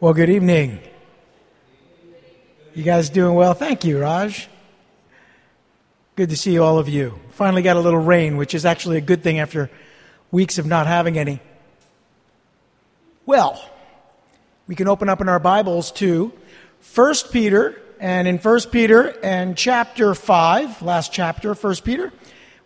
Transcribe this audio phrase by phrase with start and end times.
[0.00, 0.80] Well, good evening.
[2.74, 3.54] You guys doing well?
[3.54, 4.48] Thank you, Raj.
[6.16, 7.20] Good to see all of you.
[7.30, 9.70] Finally got a little rain, which is actually a good thing after
[10.32, 11.40] weeks of not having any.
[13.24, 13.64] Well,
[14.66, 16.32] we can open up in our Bibles to
[16.92, 22.12] 1 Peter, and in 1 Peter and chapter 5, last chapter, 1 Peter,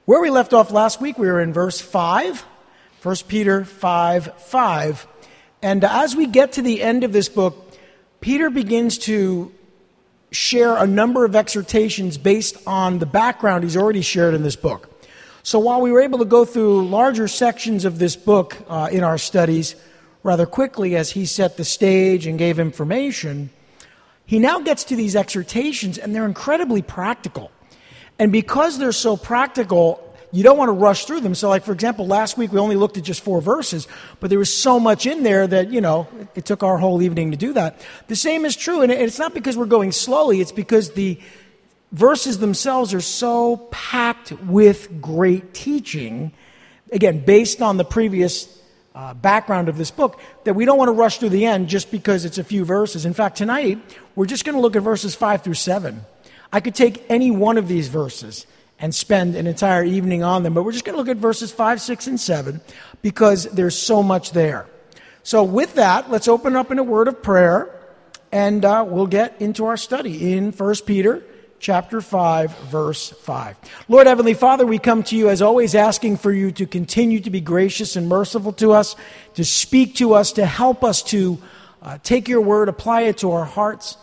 [0.06, 2.46] where we left off last week, we were in verse 5,
[3.02, 5.06] 1 Peter 5 5.
[5.62, 7.76] And as we get to the end of this book,
[8.20, 9.52] Peter begins to
[10.30, 14.88] share a number of exhortations based on the background he's already shared in this book.
[15.42, 19.02] So while we were able to go through larger sections of this book uh, in
[19.02, 19.74] our studies
[20.22, 23.50] rather quickly as he set the stage and gave information,
[24.26, 27.50] he now gets to these exhortations and they're incredibly practical.
[28.18, 31.34] And because they're so practical, you don't want to rush through them.
[31.34, 33.88] So, like, for example, last week we only looked at just four verses,
[34.20, 37.30] but there was so much in there that, you know, it took our whole evening
[37.30, 37.80] to do that.
[38.08, 41.18] The same is true, and it's not because we're going slowly, it's because the
[41.92, 46.32] verses themselves are so packed with great teaching,
[46.92, 48.54] again, based on the previous
[48.94, 51.90] uh, background of this book, that we don't want to rush through the end just
[51.90, 53.06] because it's a few verses.
[53.06, 53.78] In fact, tonight,
[54.14, 56.02] we're just going to look at verses 5 through 7.
[56.52, 58.46] I could take any one of these verses
[58.80, 60.54] and spend an entire evening on them.
[60.54, 62.60] But we're just going to look at verses 5, 6, and 7
[63.02, 64.66] because there's so much there.
[65.22, 67.74] So, with that, let's open up in a word of prayer
[68.32, 71.22] and uh, we'll get into our study in 1 Peter
[71.60, 73.56] chapter 5 verse 5
[73.88, 77.30] lord heavenly father we come to you as always asking for you to continue to
[77.30, 78.94] be gracious and merciful to us
[79.34, 81.36] to speak to us to help us to
[81.82, 83.96] uh, take your word apply it to our hearts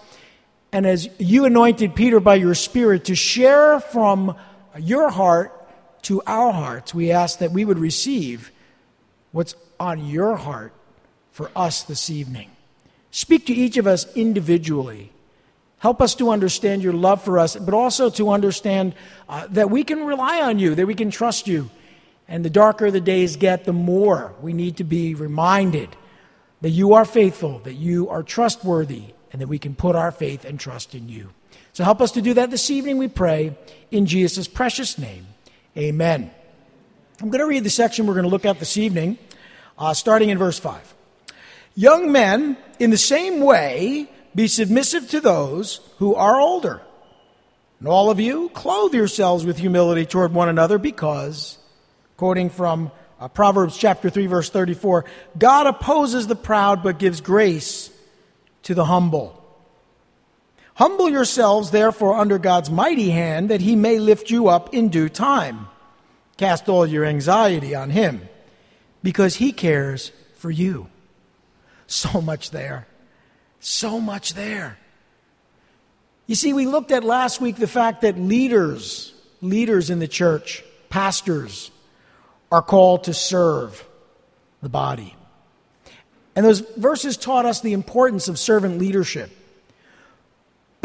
[0.73, 4.35] and as you anointed peter by your spirit to share from
[4.79, 5.51] your heart
[6.03, 6.93] to our hearts.
[6.93, 8.51] We ask that we would receive
[9.31, 10.73] what's on your heart
[11.31, 12.51] for us this evening.
[13.11, 15.11] Speak to each of us individually.
[15.79, 18.95] Help us to understand your love for us, but also to understand
[19.29, 21.69] uh, that we can rely on you, that we can trust you.
[22.27, 25.95] And the darker the days get, the more we need to be reminded
[26.61, 30.45] that you are faithful, that you are trustworthy, and that we can put our faith
[30.45, 31.29] and trust in you.
[31.75, 33.53] So help us to do that this evening, we pray,
[33.91, 35.27] in Jesus' precious name.
[35.75, 36.31] Amen.
[37.21, 39.17] I'm going to read the section we're going to look at this evening,
[39.77, 40.93] uh, starting in verse 5.
[41.75, 46.81] Young men, in the same way, be submissive to those who are older.
[47.79, 51.57] And all of you, clothe yourselves with humility toward one another because,
[52.15, 55.03] quoting from uh, Proverbs chapter 3, verse 34,
[55.37, 57.89] God opposes the proud but gives grace
[58.63, 59.44] to the humble.
[60.75, 65.09] Humble yourselves, therefore, under God's mighty hand, that he may lift you up in due
[65.09, 65.67] time.
[66.37, 68.27] Cast all your anxiety on him,
[69.01, 70.87] because he cares for you.
[71.87, 72.87] So much there.
[73.61, 74.77] So much there.
[76.27, 80.63] You see, we looked at last week the fact that leaders, leaders in the church,
[80.89, 81.71] pastors,
[82.51, 83.85] are called to serve
[84.61, 85.15] the body.
[86.35, 89.31] And those verses taught us the importance of servant leadership.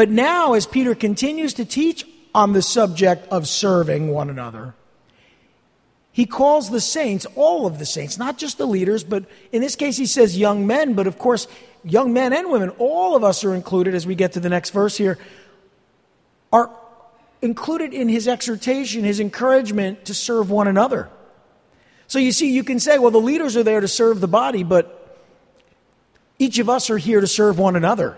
[0.01, 4.75] But now, as Peter continues to teach on the subject of serving one another,
[6.11, 9.77] he calls the saints, all of the saints, not just the leaders, but in this
[9.77, 11.49] case he says young men, but of course,
[11.85, 14.71] young men and women, all of us are included as we get to the next
[14.71, 15.19] verse here,
[16.51, 16.71] are
[17.43, 21.11] included in his exhortation, his encouragement to serve one another.
[22.07, 24.63] So you see, you can say, well, the leaders are there to serve the body,
[24.63, 25.19] but
[26.39, 28.17] each of us are here to serve one another.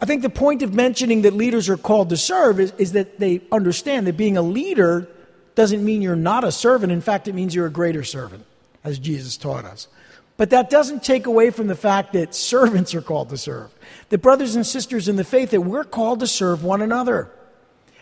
[0.00, 3.18] I think the point of mentioning that leaders are called to serve is, is that
[3.18, 5.08] they understand that being a leader
[5.54, 6.92] doesn't mean you're not a servant.
[6.92, 8.44] In fact, it means you're a greater servant,
[8.84, 9.88] as Jesus taught us.
[10.36, 13.74] But that doesn't take away from the fact that servants are called to serve.
[14.10, 17.30] That brothers and sisters in the faith, that we're called to serve one another.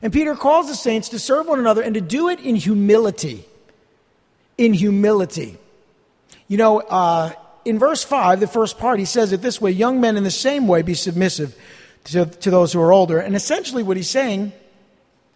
[0.02, 3.46] And Peter calls the saints to serve one another and to do it in humility.
[4.58, 5.58] In humility.
[6.48, 7.32] You know, uh,
[7.64, 10.30] in verse 5, the first part, he says it this way Young men in the
[10.30, 11.56] same way be submissive
[12.04, 13.18] to, to those who are older.
[13.18, 14.52] And essentially, what he's saying,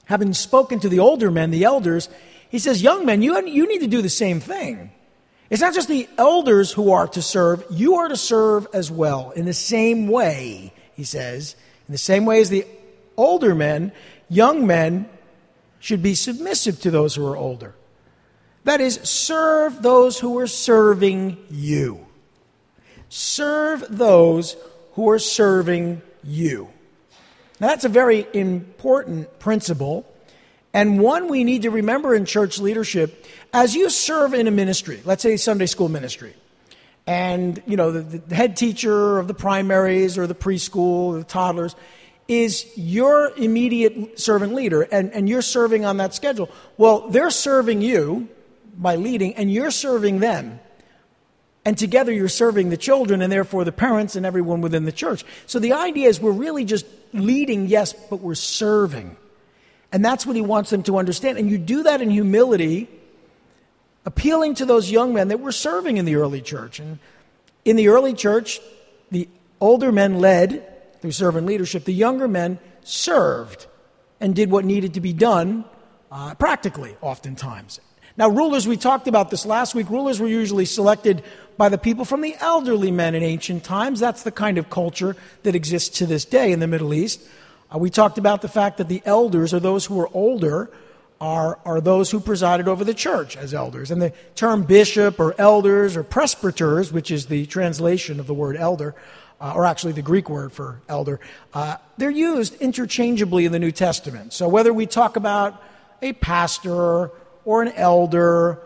[0.05, 2.09] having spoken to the older men, the elders,
[2.51, 4.91] he says, Young men, you, you need to do the same thing.
[5.51, 9.31] It's not just the elders who are to serve, you are to serve as well.
[9.31, 11.57] In the same way, he says,
[11.87, 12.67] in the same way as the
[13.17, 13.93] older men,
[14.29, 15.09] young men
[15.81, 17.75] should be submissive to those who are older.
[18.65, 22.07] That is, serve those who are serving you.
[23.09, 24.57] Serve those
[24.93, 26.69] who are serving you.
[27.61, 30.07] Now, that's a very important principle
[30.73, 35.01] and one we need to remember in church leadership as you serve in a ministry,
[35.05, 36.35] let's say Sunday school ministry,
[37.07, 41.25] and you know the, the head teacher of the primaries or the preschool or the
[41.25, 41.75] toddlers
[42.29, 46.51] is your immediate servant leader and, and you're serving on that schedule.
[46.77, 48.29] Well, they're serving you
[48.77, 50.61] by leading, and you're serving them.
[51.69, 55.23] And together you're serving the children and therefore the parents and everyone within the church.
[55.45, 59.19] So the idea is we're really just leading, yes, but we're serving.
[59.93, 61.37] And that's what he wants them to understand.
[61.37, 62.89] And you do that in humility,
[64.07, 66.81] appealing to those young men that were serving in the early church.
[66.81, 67.01] And
[67.67, 68.61] in the early church,
[69.11, 69.29] the
[69.61, 70.67] older men led
[71.03, 73.67] through servant leadership, the younger men served
[74.21, 75.67] and did what needed to be done
[76.11, 77.79] uh, practically, oftentimes.
[78.17, 79.91] Now, rulers, we talked about this last week.
[79.91, 81.23] Rulers were usually selected
[81.59, 84.01] by the people from the elderly men in ancient times.
[84.01, 87.21] That's the kind of culture that exists to this day in the Middle East.
[87.71, 90.71] Uh, we talked about the fact that the elders, or those who are older,
[91.21, 93.91] are, are those who presided over the church as elders.
[93.91, 98.57] And the term bishop or elders or presbyters, which is the translation of the word
[98.57, 98.95] elder,
[99.41, 101.19] uh, or actually the Greek word for elder,
[101.55, 104.33] uh, they're used interchangeably in the New Testament.
[104.33, 105.61] So whether we talk about
[106.01, 107.11] a pastor
[107.45, 108.61] or an elder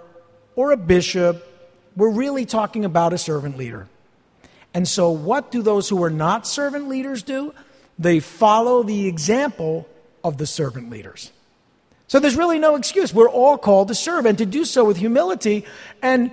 [0.54, 1.48] or a bishop,
[1.96, 3.88] we're really talking about a servant leader.
[4.74, 7.54] And so, what do those who are not servant leaders do?
[7.98, 9.86] They follow the example
[10.24, 11.30] of the servant leaders.
[12.08, 13.12] So, there's really no excuse.
[13.12, 15.66] We're all called to serve and to do so with humility.
[16.00, 16.30] And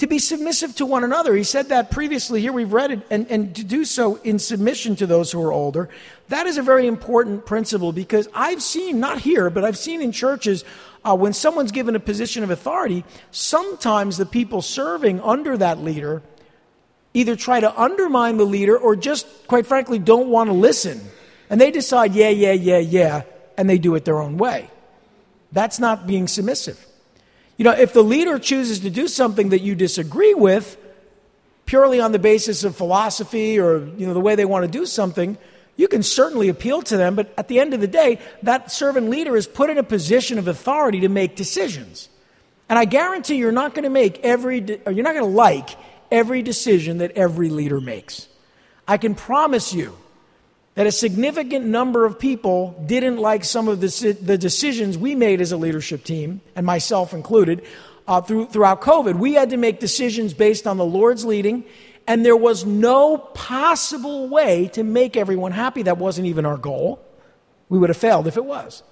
[0.00, 1.36] to be submissive to one another.
[1.36, 2.40] He said that previously.
[2.40, 5.52] Here we've read it, and, and to do so in submission to those who are
[5.52, 5.90] older.
[6.28, 10.10] That is a very important principle because I've seen, not here, but I've seen in
[10.10, 10.64] churches
[11.04, 16.22] uh, when someone's given a position of authority, sometimes the people serving under that leader
[17.12, 21.00] either try to undermine the leader or just, quite frankly, don't want to listen.
[21.48, 23.22] And they decide, yeah, yeah, yeah, yeah,
[23.58, 24.70] and they do it their own way.
[25.52, 26.86] That's not being submissive.
[27.56, 30.76] You know, if the leader chooses to do something that you disagree with,
[31.66, 34.86] purely on the basis of philosophy or you know the way they want to do
[34.86, 35.36] something,
[35.80, 39.08] you can certainly appeal to them, but at the end of the day, that servant
[39.08, 42.10] leader is put in a position of authority to make decisions.
[42.68, 45.70] And I guarantee you're not going to make every or you're not going to like
[46.10, 48.28] every decision that every leader makes.
[48.86, 49.96] I can promise you
[50.74, 55.40] that a significant number of people didn't like some of the, the decisions we made
[55.40, 57.64] as a leadership team, and myself included,
[58.06, 59.18] uh, through, throughout COVID.
[59.18, 61.64] We had to make decisions based on the Lord's leading,
[62.10, 65.84] and there was no possible way to make everyone happy.
[65.84, 67.00] That wasn't even our goal.
[67.68, 68.82] We would have failed if it was.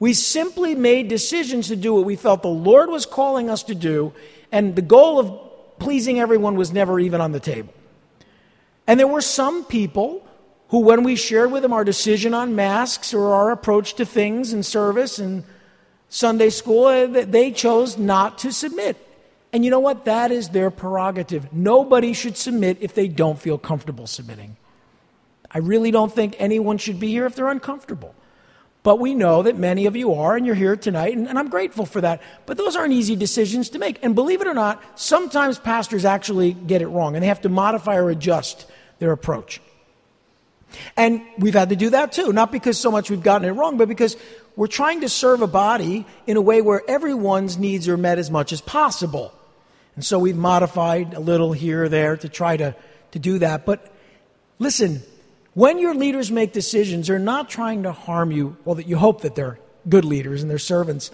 [0.00, 3.76] We simply made decisions to do what we felt the Lord was calling us to
[3.76, 4.12] do,
[4.50, 7.72] and the goal of pleasing everyone was never even on the table.
[8.88, 10.26] And there were some people
[10.70, 14.52] who, when we shared with them our decision on masks or our approach to things
[14.52, 15.44] and service and
[16.08, 18.96] Sunday school, they chose not to submit.
[19.52, 20.06] And you know what?
[20.06, 21.52] That is their prerogative.
[21.52, 24.56] Nobody should submit if they don't feel comfortable submitting.
[25.50, 28.14] I really don't think anyone should be here if they're uncomfortable.
[28.82, 31.48] But we know that many of you are, and you're here tonight, and, and, I'm
[31.48, 32.20] grateful for that.
[32.46, 34.02] But those aren't easy decisions to make.
[34.02, 37.48] And believe it or not, sometimes pastors actually get it wrong, and they have to
[37.48, 38.66] modify or adjust
[38.98, 39.60] their approach.
[40.96, 43.76] And we've had to do that too, not because so much we've gotten it wrong,
[43.76, 44.16] but because
[44.56, 48.30] we're trying to serve a body in a way where everyone's needs are met as
[48.30, 49.32] much as possible.
[49.94, 52.74] And so we've modified a little here or there to try to,
[53.10, 53.66] to do that.
[53.66, 53.92] But
[54.58, 55.02] listen,
[55.54, 59.20] when your leaders make decisions, they're not trying to harm you, well, that you hope
[59.22, 61.10] that they're good leaders and they're servants.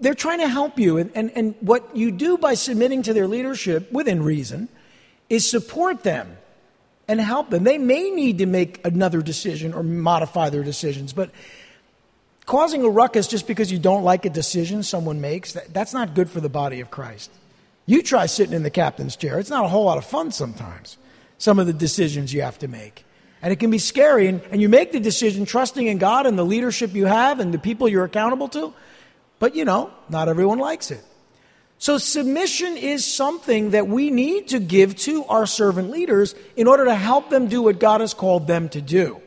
[0.00, 0.96] They're trying to help you.
[0.96, 4.68] And, and, and what you do by submitting to their leadership, within reason,
[5.28, 6.38] is support them
[7.06, 7.64] and help them.
[7.64, 11.30] They may need to make another decision or modify their decisions, but
[12.46, 16.14] causing a ruckus just because you don't like a decision someone makes, that, that's not
[16.14, 17.30] good for the body of Christ.
[17.88, 19.38] You try sitting in the captain's chair.
[19.38, 20.98] It's not a whole lot of fun sometimes,
[21.38, 23.06] some of the decisions you have to make.
[23.40, 24.26] And it can be scary.
[24.26, 27.52] And, and you make the decision trusting in God and the leadership you have and
[27.52, 28.74] the people you're accountable to.
[29.38, 31.02] But, you know, not everyone likes it.
[31.78, 36.84] So, submission is something that we need to give to our servant leaders in order
[36.84, 39.22] to help them do what God has called them to do.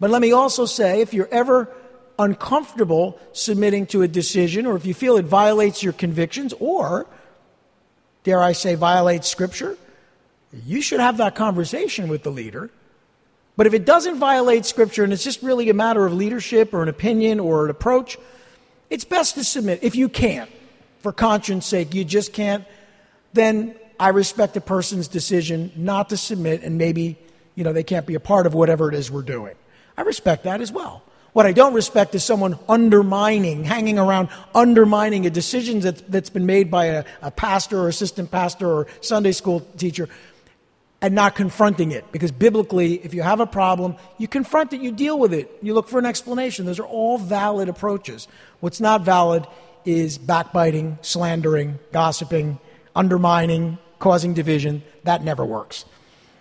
[0.00, 1.70] But let me also say if you're ever
[2.18, 7.06] uncomfortable submitting to a decision, or if you feel it violates your convictions, or,
[8.24, 9.76] dare I say, violates Scripture,
[10.64, 12.70] you should have that conversation with the leader.
[13.56, 16.82] But if it doesn't violate Scripture and it's just really a matter of leadership or
[16.82, 18.16] an opinion or an approach,
[18.88, 20.50] it's best to submit if you can't
[21.00, 22.64] for conscience sake, you just can't,
[23.32, 27.18] then I respect a person's decision not to submit and maybe,
[27.54, 29.56] you know, they can't be a part of whatever it is we're doing.
[29.96, 31.02] I respect that as well.
[31.38, 36.46] What I don't respect is someone undermining, hanging around, undermining a decision that's, that's been
[36.46, 40.08] made by a, a pastor or assistant pastor or Sunday school teacher
[41.00, 42.10] and not confronting it.
[42.10, 45.74] Because biblically, if you have a problem, you confront it, you deal with it, you
[45.74, 46.66] look for an explanation.
[46.66, 48.26] Those are all valid approaches.
[48.58, 49.46] What's not valid
[49.84, 52.58] is backbiting, slandering, gossiping,
[52.96, 54.82] undermining, causing division.
[55.04, 55.84] That never works.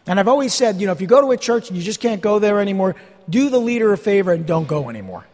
[0.08, 2.00] And I've always said, you know, if you go to a church and you just
[2.00, 2.96] can't go there anymore,
[3.30, 5.28] do the leader a favor and don't go anymore.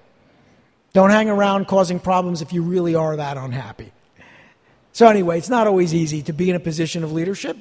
[0.94, 3.92] Don't hang around causing problems if you really are that unhappy.
[4.92, 7.58] So, anyway, it's not always easy to be in a position of leadership.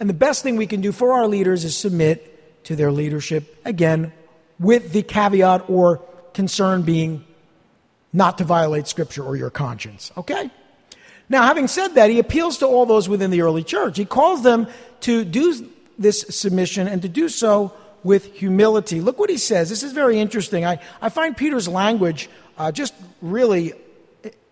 [0.00, 3.58] And the best thing we can do for our leaders is submit to their leadership,
[3.64, 4.12] again,
[4.58, 6.02] with the caveat or
[6.34, 7.24] concern being
[8.12, 10.12] not to violate Scripture or your conscience.
[10.16, 10.50] Okay?
[11.28, 13.96] Now, having said that, he appeals to all those within the early church.
[13.96, 14.66] He calls them
[15.00, 17.72] to do this submission and to do so
[18.04, 19.00] with humility.
[19.00, 19.68] Look what he says.
[19.68, 20.64] This is very interesting.
[20.64, 23.72] I, I find Peter's language uh, just really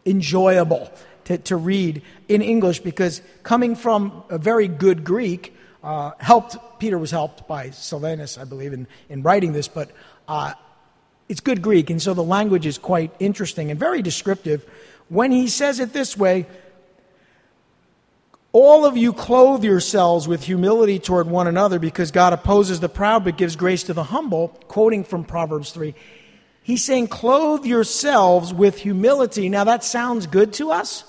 [0.04, 0.90] enjoyable
[1.24, 6.98] to, to read in English because coming from a very good Greek, uh, helped, Peter
[6.98, 9.90] was helped by Silvanus, I believe, in, in writing this, but
[10.28, 10.54] uh,
[11.28, 14.64] it's good Greek, and so the language is quite interesting and very descriptive.
[15.08, 16.46] When he says it this way,
[18.58, 23.22] all of you clothe yourselves with humility toward one another because God opposes the proud
[23.22, 25.94] but gives grace to the humble, quoting from Proverbs 3.
[26.62, 29.50] He's saying, clothe yourselves with humility.
[29.50, 31.04] Now that sounds good to us,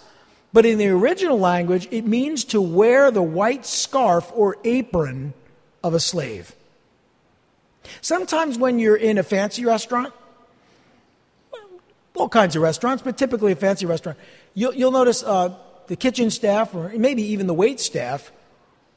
[0.51, 5.34] but in the original language, it means to wear the white scarf or apron
[5.86, 6.54] of a slave.
[8.01, 10.13] Sometimes when you're in a fancy restaurant,
[12.13, 14.18] all kinds of restaurants, but typically a fancy restaurant,
[14.54, 15.56] you'll, you'll notice uh,
[15.88, 18.32] the kitchen staff, or maybe even the wait staff,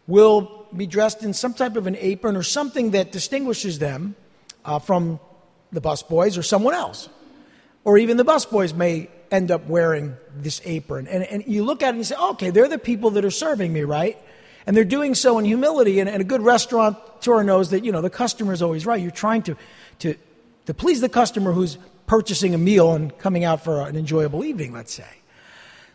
[0.07, 4.17] will be dressed in some type of an apron or something that distinguishes them
[4.65, 5.21] uh, from
[5.73, 7.09] the busboys or someone else.
[7.85, 11.07] Or even the busboys may end up wearing this apron.
[11.07, 13.73] And, and you look at it and say, okay, they're the people that are serving
[13.73, 14.19] me, right?
[14.67, 16.01] And they're doing so in humility.
[16.01, 19.01] And, and a good restaurateur knows that, you know, the customer is always right.
[19.01, 19.57] You're trying to,
[20.01, 20.15] to,
[20.67, 24.73] to please the customer who's purchasing a meal and coming out for an enjoyable evening,
[24.73, 25.20] let's say.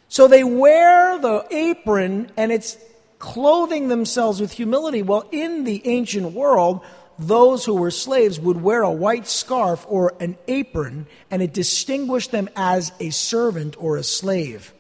[0.08, 2.78] So they wear the apron and it's
[3.20, 5.02] clothing themselves with humility.
[5.02, 6.82] Well, in the ancient world,
[7.18, 12.32] those who were slaves would wear a white scarf or an apron, and it distinguished
[12.32, 14.74] them as a servant or a slave.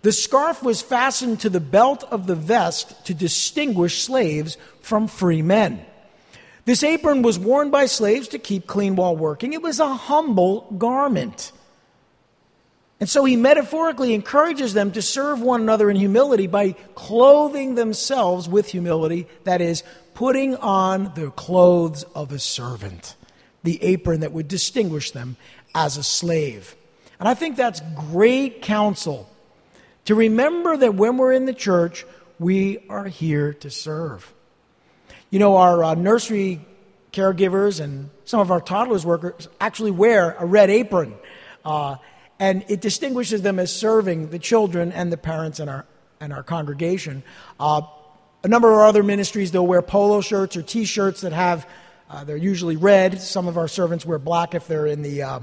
[0.00, 5.42] The scarf was fastened to the belt of the vest to distinguish slaves from free
[5.42, 5.84] men.
[6.64, 9.52] This apron was worn by slaves to keep clean while working.
[9.52, 11.52] It was a humble garment.
[13.02, 18.48] And so he metaphorically encourages them to serve one another in humility by clothing themselves
[18.48, 19.82] with humility, that is,
[20.14, 23.16] putting on the clothes of a servant,
[23.64, 25.36] the apron that would distinguish them
[25.74, 26.76] as a slave.
[27.18, 27.82] And I think that's
[28.12, 29.28] great counsel
[30.04, 32.06] to remember that when we're in the church,
[32.38, 34.32] we are here to serve.
[35.28, 36.64] You know, our uh, nursery
[37.12, 41.16] caregivers and some of our toddlers workers actually wear a red apron.
[41.64, 41.96] Uh,
[42.42, 45.86] and it distinguishes them as serving the children and the parents in our,
[46.20, 47.22] in our congregation.
[47.60, 47.82] Uh,
[48.42, 51.68] a number of our other ministries, they'll wear polo shirts or t shirts that have,
[52.10, 53.20] uh, they're usually red.
[53.22, 55.40] Some of our servants wear black if they're in the uh, uh,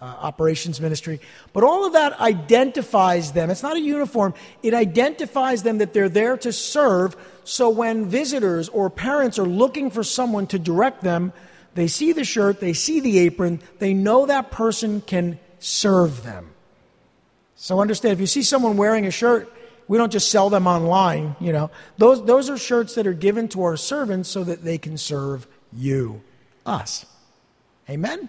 [0.00, 1.20] operations ministry.
[1.52, 3.50] But all of that identifies them.
[3.50, 7.18] It's not a uniform, it identifies them that they're there to serve.
[7.44, 11.34] So when visitors or parents are looking for someone to direct them,
[11.74, 16.50] they see the shirt, they see the apron, they know that person can serve them.
[17.56, 19.50] So understand if you see someone wearing a shirt,
[19.88, 21.70] we don't just sell them online, you know.
[21.96, 25.46] Those, those are shirts that are given to our servants so that they can serve
[25.72, 26.22] you,
[26.66, 27.06] us.
[27.88, 28.28] Amen?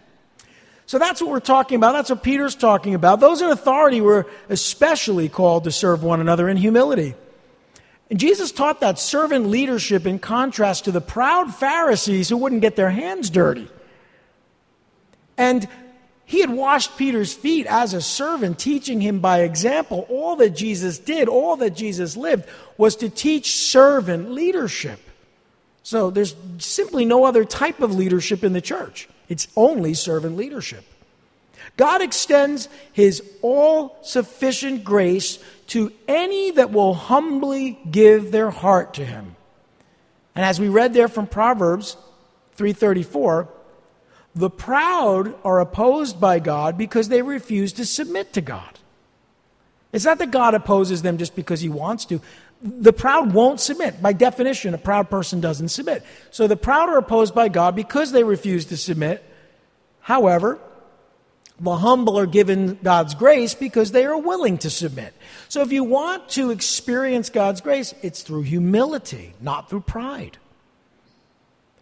[0.85, 1.91] So that's what we're talking about.
[1.91, 3.19] That's what Peter's talking about.
[3.19, 7.15] Those in authority were especially called to serve one another in humility.
[8.09, 12.77] And Jesus taught that servant leadership in contrast to the proud Pharisees who wouldn't get
[12.77, 13.67] their hands dirty.
[15.37, 15.67] And
[16.25, 20.07] he had washed Peter's feet as a servant, teaching him by example.
[20.09, 24.99] All that Jesus did, all that Jesus lived, was to teach servant leadership.
[25.83, 30.83] So there's simply no other type of leadership in the church, it's only servant leadership.
[31.77, 39.05] God extends his all sufficient grace to any that will humbly give their heart to
[39.05, 39.35] him.
[40.35, 41.97] And as we read there from Proverbs
[42.55, 43.49] 334,
[44.35, 48.79] the proud are opposed by God because they refuse to submit to God.
[49.93, 52.19] It's not that God opposes them just because he wants to.
[52.61, 54.01] The proud won't submit.
[54.01, 56.03] By definition, a proud person doesn't submit.
[56.31, 59.23] So the proud are opposed by God because they refuse to submit.
[60.01, 60.59] However,
[61.59, 65.13] The humble are given God's grace because they are willing to submit.
[65.47, 70.37] So if you want to experience God's grace, it's through humility, not through pride.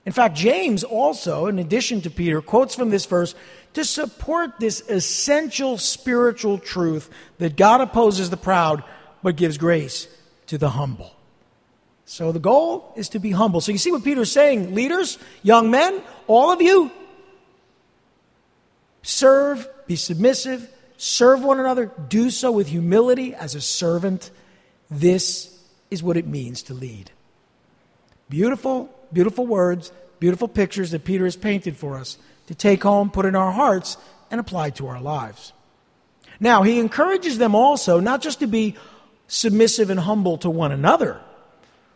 [0.05, 3.35] In fact, James also, in addition to Peter, quotes from this verse
[3.73, 8.83] to support this essential spiritual truth that God opposes the proud
[9.21, 10.07] but gives grace
[10.47, 11.15] to the humble.
[12.05, 13.61] So the goal is to be humble.
[13.61, 16.91] So you see what Peter's saying, leaders, young men, all of you,
[19.01, 24.31] serve, be submissive, serve one another, do so with humility as a servant.
[24.91, 25.57] This
[25.89, 27.11] is what it means to lead.
[28.29, 32.17] Beautiful, beautiful words, beautiful pictures that Peter has painted for us
[32.47, 33.97] to take home, put in our hearts,
[34.31, 35.53] and apply to our lives.
[36.39, 38.75] Now, he encourages them also not just to be
[39.27, 41.21] submissive and humble to one another,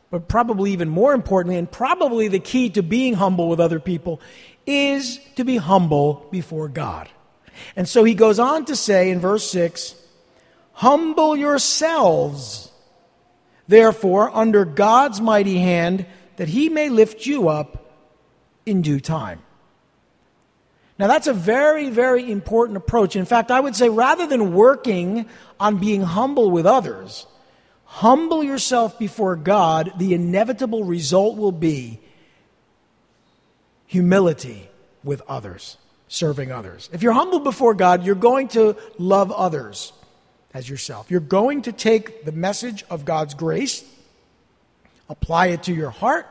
[0.10, 4.22] but probably even more importantly, and probably the key to being humble with other people,
[4.66, 7.10] is to be humble before God.
[7.76, 9.96] And so he goes on to say in verse 6
[10.74, 12.72] Humble yourselves,
[13.68, 16.06] therefore, under God's mighty hand,
[16.38, 17.92] that he may lift you up
[18.66, 19.42] in due time.
[21.00, 23.16] Now, that's a very, very important approach.
[23.16, 25.28] In fact, I would say rather than working
[25.60, 27.28] on being humble with others,
[27.86, 29.94] humble yourself before God.
[29.98, 32.00] The inevitable result will be
[33.86, 34.70] humility
[35.04, 35.78] with others,
[36.08, 36.90] serving others.
[36.92, 39.94] If you're humble before God, you're going to love others
[40.54, 41.12] as yourself.
[41.12, 43.84] You're going to take the message of God's grace,
[45.10, 46.28] apply it to your heart,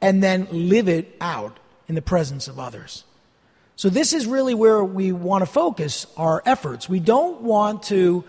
[0.00, 3.04] and then live it out in the presence of others.
[3.76, 6.88] So, this is really where we want to focus our efforts.
[6.88, 8.24] We don't want to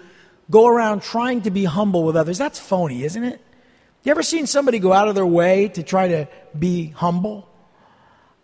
[0.49, 2.37] go around trying to be humble with others.
[2.37, 3.41] That's phony, isn't it?
[4.03, 7.49] You ever seen somebody go out of their way to try to be humble?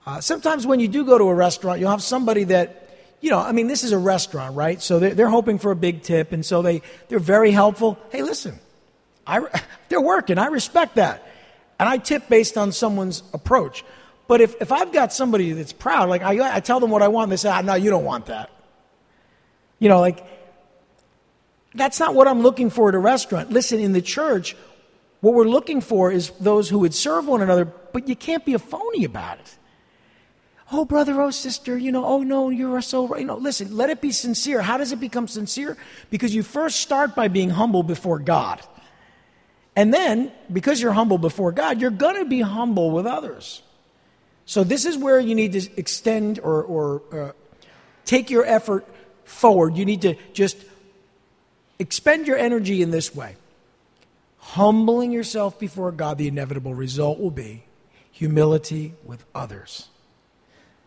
[0.06, 2.90] Uh, sometimes when you do go to a restaurant, you'll have somebody that,
[3.22, 4.82] you know, I mean, this is a restaurant, right?
[4.82, 7.98] So they're, they're hoping for a big tip, and so they, they're very helpful.
[8.12, 8.60] Hey, listen,
[9.26, 9.42] I,
[9.90, 10.38] they're working.
[10.38, 11.28] I respect that.
[11.80, 13.84] And I tip based on someone's approach.
[14.28, 17.10] But if, if I've got somebody that's proud, like I, I tell them what I
[17.10, 18.50] want, they say, ah, no, you don't want that.
[19.78, 20.26] You know, like,
[21.74, 23.52] that's not what I'm looking for at a restaurant.
[23.52, 24.56] Listen, in the church,
[25.20, 28.54] what we're looking for is those who would serve one another, but you can't be
[28.54, 29.58] a phony about it.
[30.72, 33.28] Oh, brother, oh, sister, you know, oh, no, you're so right.
[33.28, 34.62] Listen, let it be sincere.
[34.62, 35.78] How does it become sincere?
[36.10, 38.62] Because you first start by being humble before God.
[39.76, 43.62] And then, because you're humble before God, you're going to be humble with others.
[44.46, 47.32] So this is where you need to extend or, or uh,
[48.06, 48.88] take your effort
[49.24, 49.76] forward.
[49.76, 50.58] You need to just
[51.80, 53.36] expend your energy in this way.
[54.38, 57.64] Humbling yourself before God, the inevitable result will be
[58.12, 59.90] humility with others.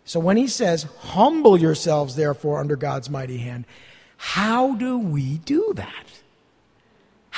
[0.05, 3.67] So when he says, Humble yourselves, therefore, under God's mighty hand,
[4.17, 6.07] how do we do that?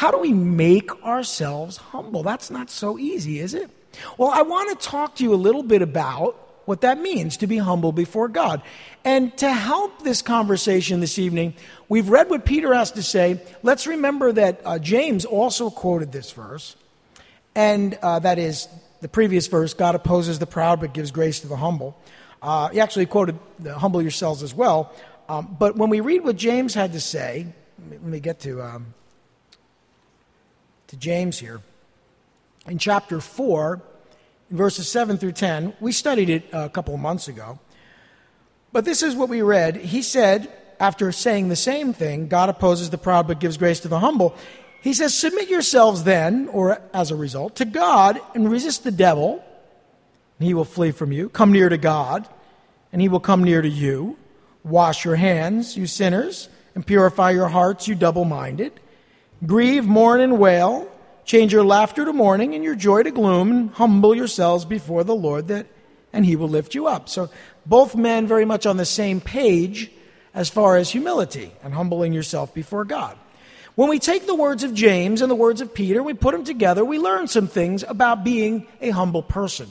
[0.01, 2.23] How do we make ourselves humble?
[2.23, 3.71] That's not so easy, is it?
[4.17, 7.47] Well, I want to talk to you a little bit about what that means to
[7.47, 8.63] be humble before God.
[9.05, 11.53] And to help this conversation this evening,
[11.91, 13.43] we've read what Peter has to say.
[13.63, 16.77] Let's remember that uh, James also quoted this verse,
[17.55, 18.69] and uh, that is
[19.03, 21.95] the previous verse God opposes the proud but gives grace to the humble.
[22.41, 24.95] Uh, he actually quoted humble yourselves as well.
[25.29, 28.41] Um, but when we read what James had to say, let me, let me get
[28.41, 28.95] to, um,
[30.91, 31.61] to James here
[32.67, 33.81] in chapter 4,
[34.51, 35.75] in verses 7 through 10.
[35.79, 37.61] We studied it a couple of months ago.
[38.73, 39.77] But this is what we read.
[39.77, 43.89] He said, after saying the same thing, God opposes the proud but gives grace to
[43.89, 44.35] the humble.
[44.81, 49.45] He says, Submit yourselves then, or as a result, to God and resist the devil,
[50.41, 51.29] and he will flee from you.
[51.29, 52.29] Come near to God,
[52.93, 54.19] and he will come near to you.
[54.65, 58.73] Wash your hands, you sinners, and purify your hearts, you double minded.
[59.45, 60.91] Grieve, mourn, and wail.
[61.25, 65.15] Change your laughter to mourning and your joy to gloom, and humble yourselves before the
[65.15, 65.67] Lord, that,
[66.13, 67.09] and he will lift you up.
[67.09, 67.31] So,
[67.65, 69.91] both men very much on the same page
[70.35, 73.17] as far as humility and humbling yourself before God.
[73.75, 76.45] When we take the words of James and the words of Peter, we put them
[76.45, 79.71] together, we learn some things about being a humble person.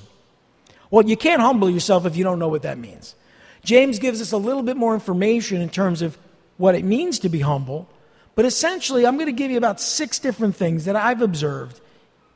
[0.90, 3.16] Well, you can't humble yourself if you don't know what that means.
[3.64, 6.18] James gives us a little bit more information in terms of
[6.58, 7.90] what it means to be humble,
[8.40, 11.82] but essentially, I'm going to give you about six different things that I've observed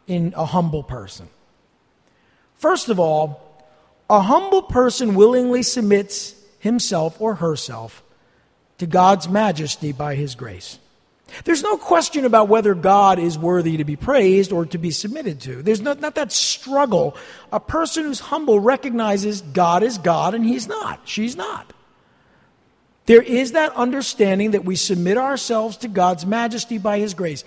[0.06, 1.30] in a humble person.
[2.58, 3.64] First of all,
[4.10, 8.04] a humble person willingly submits himself or herself
[8.80, 10.78] to God's majesty by his grace.
[11.46, 15.40] There's no question about whether God is worthy to be praised or to be submitted
[15.44, 15.64] to.
[15.64, 17.16] There's not, not that struggle.
[17.54, 21.00] A person who's humble recognizes God is God and he's not.
[21.06, 21.73] She's not.
[23.06, 27.44] There is that understanding that we submit ourselves to God's majesty by His grace.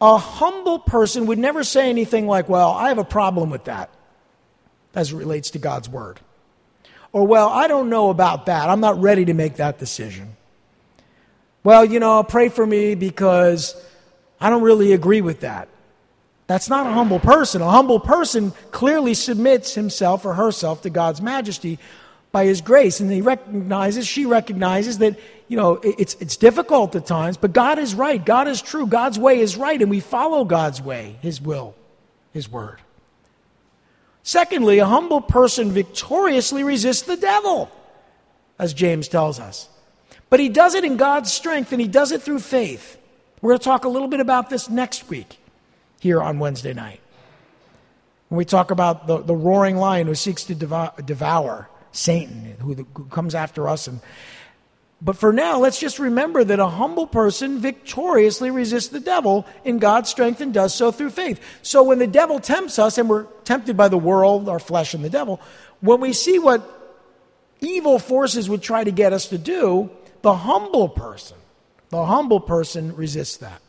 [0.00, 3.90] A humble person would never say anything like, Well, I have a problem with that,
[4.94, 6.20] as it relates to God's word.
[7.12, 8.70] Or, Well, I don't know about that.
[8.70, 10.36] I'm not ready to make that decision.
[11.62, 13.74] Well, you know, pray for me because
[14.40, 15.68] I don't really agree with that.
[16.46, 17.62] That's not a humble person.
[17.62, 21.78] A humble person clearly submits himself or herself to God's majesty
[22.34, 22.98] by his grace.
[22.98, 25.16] And he recognizes, she recognizes that,
[25.46, 28.22] you know, it's, it's difficult at times, but God is right.
[28.22, 28.88] God is true.
[28.88, 31.76] God's way is right, and we follow God's way, his will,
[32.32, 32.80] his word.
[34.24, 37.70] Secondly, a humble person victoriously resists the devil,
[38.58, 39.68] as James tells us.
[40.28, 42.98] But he does it in God's strength, and he does it through faith.
[43.42, 45.38] We're going to talk a little bit about this next week
[46.00, 47.00] here on Wednesday night.
[48.28, 52.74] When we talk about the, the roaring lion who seeks to devour, devour Satan, who,
[52.74, 53.88] who comes after us.
[53.88, 54.00] And,
[55.00, 59.78] but for now, let's just remember that a humble person victoriously resists the devil in
[59.78, 61.40] God's strength and does so through faith.
[61.62, 65.04] So when the devil tempts us, and we're tempted by the world, our flesh, and
[65.04, 65.40] the devil,
[65.80, 66.70] when we see what
[67.60, 69.90] evil forces would try to get us to do,
[70.22, 71.38] the humble person
[71.94, 73.62] the humble person resists that.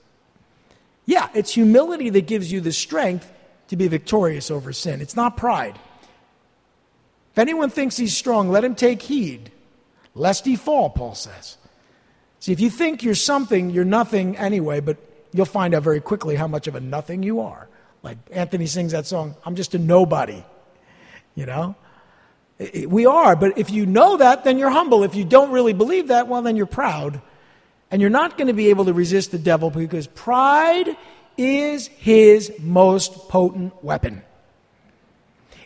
[1.05, 3.31] Yeah, it's humility that gives you the strength
[3.67, 4.99] to be victorious over sin.
[4.99, 5.77] It's not pride.
[7.35, 9.51] If anyone thinks he's strong, let him take heed,
[10.13, 11.57] lest he fall, Paul says.
[12.39, 14.95] See, if you think you're something, you're nothing anyway, but
[15.33, 17.67] you'll find out very quickly how much of a nothing you are.
[18.03, 20.45] Like Anthony sings that song, I'm just a nobody.
[21.35, 21.75] You know?
[22.87, 25.03] We are, but if you know that, then you're humble.
[25.03, 27.21] If you don't really believe that, well, then you're proud
[27.91, 30.95] and you're not going to be able to resist the devil because pride
[31.37, 34.21] is his most potent weapon.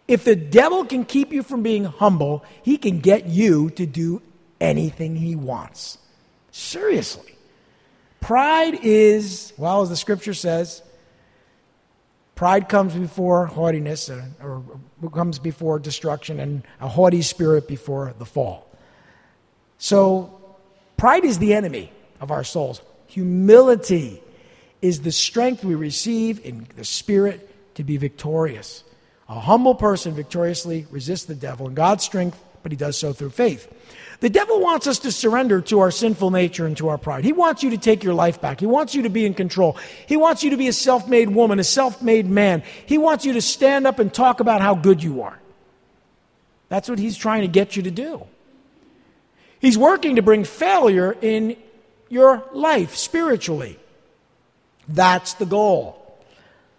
[0.10, 4.24] If the devil can keep you from being humble, he can get you to do
[4.60, 6.00] anything he wants.
[6.50, 7.36] Seriously.
[8.20, 10.82] Pride is, well, as the scripture says,
[12.34, 14.64] pride comes before haughtiness, uh, or,
[15.00, 18.68] or comes before destruction, and a haughty spirit before the fall.
[19.78, 20.58] So,
[20.98, 22.82] pride is the enemy of our souls.
[23.06, 24.24] Humility
[24.82, 28.84] is the strength we receive in the Spirit to be victorious.
[29.30, 33.30] A humble person victoriously resists the devil in God's strength, but he does so through
[33.30, 33.72] faith.
[34.22, 37.24] The devil wants us to surrender to our sinful nature and to our pride.
[37.24, 38.60] He wants you to take your life back.
[38.60, 39.78] He wants you to be in control.
[40.08, 42.64] He wants you to be a self made woman, a self made man.
[42.86, 45.40] He wants you to stand up and talk about how good you are.
[46.68, 48.26] That's what he's trying to get you to do.
[49.60, 51.56] He's working to bring failure in
[52.10, 53.80] your life spiritually.
[54.88, 55.96] That's the goal.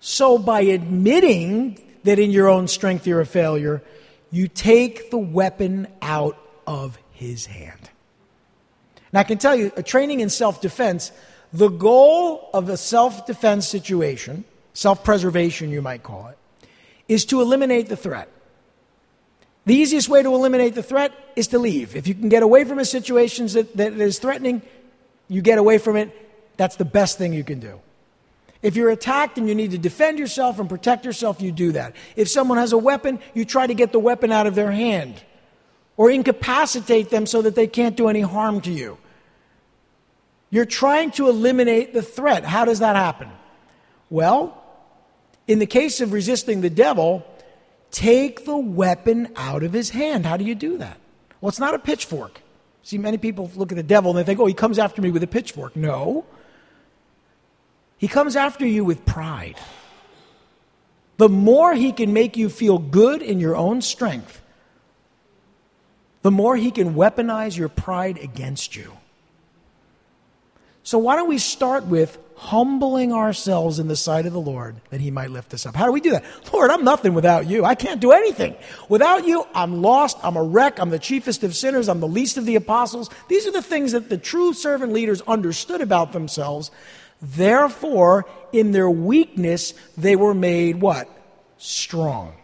[0.01, 3.83] So, by admitting that in your own strength you're a failure,
[4.31, 7.91] you take the weapon out of his hand.
[9.13, 11.13] Now, I can tell you, a training in self defense,
[11.53, 16.39] the goal of a self defense situation, self preservation, you might call it,
[17.09, 18.29] is to eliminate the threat.
[19.67, 21.95] The easiest way to eliminate the threat is to leave.
[21.95, 24.63] If you can get away from a situation that, that is threatening,
[25.29, 27.81] you get away from it, that's the best thing you can do.
[28.63, 31.97] If you're attacked and you need to defend yourself and protect yourself, you do that.
[32.15, 35.23] If someone has a weapon, you try to get the weapon out of their hand
[35.97, 38.99] or incapacitate them so that they can't do any harm to you.
[40.51, 42.45] You're trying to eliminate the threat.
[42.45, 43.31] How does that happen?
[44.11, 44.61] Well,
[45.47, 47.25] in the case of resisting the devil,
[47.91, 50.27] take the weapon out of his hand.
[50.27, 50.99] How do you do that?
[51.41, 52.43] Well, it's not a pitchfork.
[52.83, 55.11] See, many people look at the devil and they think, oh, he comes after me
[55.11, 55.77] with a pitchfork.
[55.77, 56.25] No.
[58.01, 59.57] He comes after you with pride.
[61.19, 64.41] The more he can make you feel good in your own strength,
[66.23, 68.97] the more he can weaponize your pride against you.
[70.83, 75.03] So, why don't we start with humbling ourselves in the sight of the Lord that
[75.03, 75.77] He might lift us up.
[75.77, 76.25] How do we do that?
[76.55, 77.67] Lord, I'm nothing without you.
[77.67, 78.57] I can't do anything.
[78.89, 80.17] Without you, I'm lost.
[80.23, 80.79] I'm a wreck.
[80.81, 81.87] I'm the chiefest of sinners.
[81.87, 83.11] I'm the least of the apostles.
[83.29, 86.71] These are the things that the true servant leaders understood about themselves.
[87.23, 91.09] Therefore, in their weakness, they were made what?
[91.59, 92.35] Strong.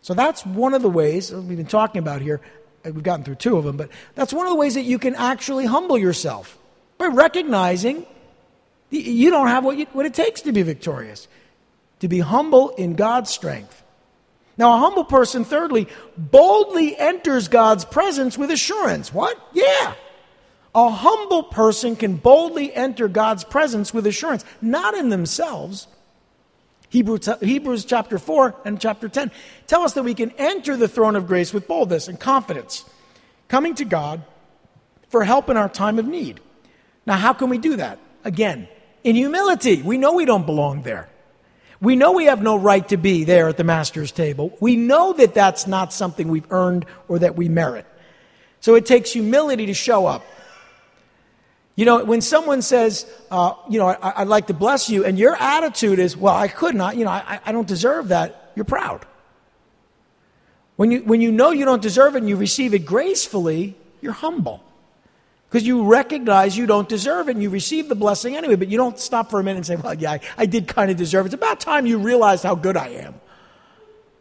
[0.00, 2.40] So that's one of the ways uh, we've been talking about here.
[2.84, 4.98] Uh, we've gotten through two of them, but that's one of the ways that you
[4.98, 6.58] can actually humble yourself
[6.98, 8.06] by recognizing
[8.90, 11.28] you don't have what, you, what it takes to be victorious,
[12.00, 13.82] to be humble in God's strength.
[14.58, 19.12] Now, a humble person, thirdly, boldly enters God's presence with assurance.
[19.14, 19.38] What?
[19.52, 19.94] Yeah.
[20.74, 25.86] A humble person can boldly enter God's presence with assurance, not in themselves.
[26.88, 29.30] Hebrews, Hebrews chapter 4 and chapter 10
[29.66, 32.84] tell us that we can enter the throne of grace with boldness and confidence,
[33.48, 34.22] coming to God
[35.08, 36.40] for help in our time of need.
[37.06, 37.98] Now, how can we do that?
[38.24, 38.68] Again,
[39.04, 39.82] in humility.
[39.82, 41.08] We know we don't belong there.
[41.80, 44.56] We know we have no right to be there at the master's table.
[44.60, 47.86] We know that that's not something we've earned or that we merit.
[48.60, 50.24] So it takes humility to show up.
[51.74, 55.18] You know, when someone says, uh, you know, I, would like to bless you, and
[55.18, 58.66] your attitude is, well, I could not, you know, I, I don't deserve that, you're
[58.66, 59.06] proud.
[60.76, 64.12] When you, when you know you don't deserve it and you receive it gracefully, you're
[64.12, 64.62] humble.
[65.48, 68.78] Because you recognize you don't deserve it and you receive the blessing anyway, but you
[68.78, 71.26] don't stop for a minute and say, well, yeah, I, I did kind of deserve
[71.26, 71.28] it.
[71.28, 73.14] It's about time you realize how good I am.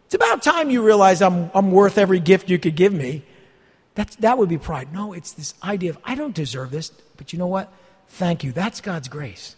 [0.06, 3.24] It's about time you realize I'm, I'm worth every gift you could give me.
[3.96, 4.94] That's, that would be pride.
[4.94, 7.72] No, it's this idea of, I don't deserve this, but you know what?
[8.08, 8.52] Thank you.
[8.52, 9.56] That's God's grace.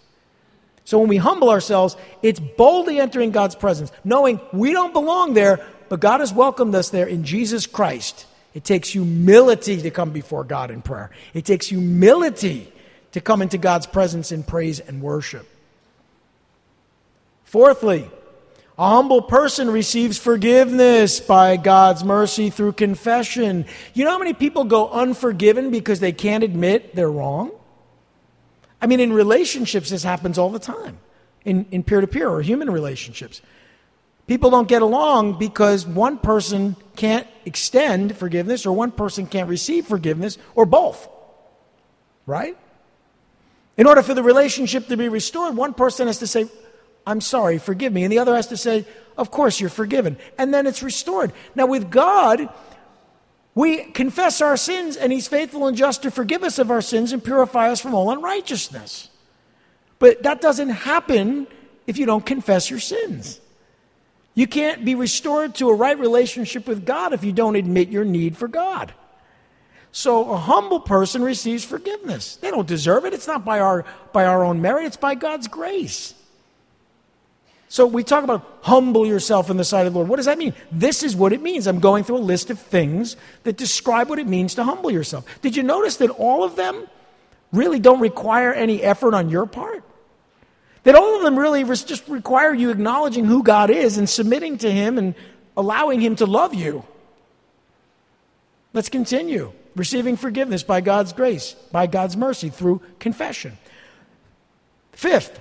[0.84, 5.66] So when we humble ourselves, it's boldly entering God's presence, knowing we don't belong there,
[5.88, 8.26] but God has welcomed us there in Jesus Christ.
[8.54, 11.10] It takes humility to come before God in prayer.
[11.34, 12.70] It takes humility
[13.14, 15.48] to come into God's presence in praise and worship.
[17.46, 18.12] Fourthly,
[18.78, 23.66] a humble person receives forgiveness by God's mercy through confession.
[23.94, 27.52] You know how many people go unforgiven because they can't admit they're wrong?
[28.82, 30.98] I mean, in relationships, this happens all the time,
[31.46, 33.42] in peer to peer or human relationships.
[34.26, 39.86] People don't get along because one person can't extend forgiveness or one person can't receive
[39.86, 41.08] forgiveness or both.
[42.26, 42.58] Right?
[43.78, 46.48] In order for the relationship to be restored, one person has to say,
[47.06, 48.04] I'm sorry, forgive me.
[48.04, 48.86] And the other has to say,
[49.18, 50.18] Of course, you're forgiven.
[50.38, 51.34] And then it's restored.
[51.56, 52.50] Now, with God,
[53.56, 57.12] we confess our sins, and He's faithful and just to forgive us of our sins
[57.12, 59.10] and purify us from all unrighteousness.
[60.00, 61.48] But that doesn't happen
[61.86, 63.40] if you don't confess your sins.
[64.36, 68.04] You can't be restored to a right relationship with God if you don't admit your
[68.04, 68.94] need for God.
[69.92, 72.38] So a humble person receives forgiveness.
[72.38, 73.14] They don't deserve it.
[73.14, 76.16] It's not by our, by our own merit, it's by God's grace.
[77.74, 80.08] So we talk about humble yourself in the sight of the Lord.
[80.08, 80.54] What does that mean?
[80.72, 81.66] This is what it means.
[81.66, 85.26] I'm going through a list of things that describe what it means to humble yourself.
[85.42, 86.88] Did you notice that all of them
[87.52, 89.84] really don't require any effort on your part?
[90.84, 94.72] That all of them really just require you acknowledging who God is and submitting to
[94.72, 95.16] Him and
[95.58, 96.86] allowing Him to love you.
[98.74, 99.52] Let's continue.
[99.76, 103.58] Receiving forgiveness by God's grace, by God's mercy through confession.
[104.92, 105.40] Fifth,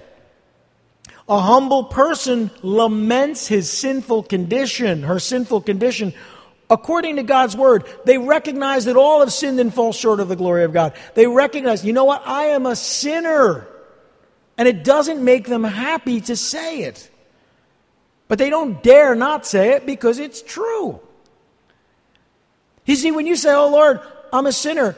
[1.33, 6.13] a humble person laments his sinful condition, her sinful condition.
[6.69, 10.37] According to God's word, they recognize that all have sinned and fall short of the
[10.37, 10.93] glory of God.
[11.15, 12.23] They recognize, you know what?
[12.27, 13.67] I am a sinner.
[14.59, 17.11] And it doesn't make them happy to say it.
[18.29, 21.01] But they don't dare not say it because it's true.
[22.85, 24.01] You see, when you say, Oh Lord,
[24.35, 24.97] I'm a sinner,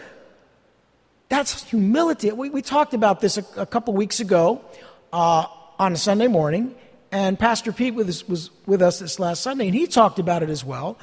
[1.28, 2.32] that's humility.
[2.32, 4.64] We, we talked about this a, a couple weeks ago
[5.12, 5.46] uh,
[5.78, 6.74] on a Sunday morning,
[7.10, 10.50] and Pastor Pete was, was with us this last Sunday, and he talked about it
[10.50, 10.98] as well.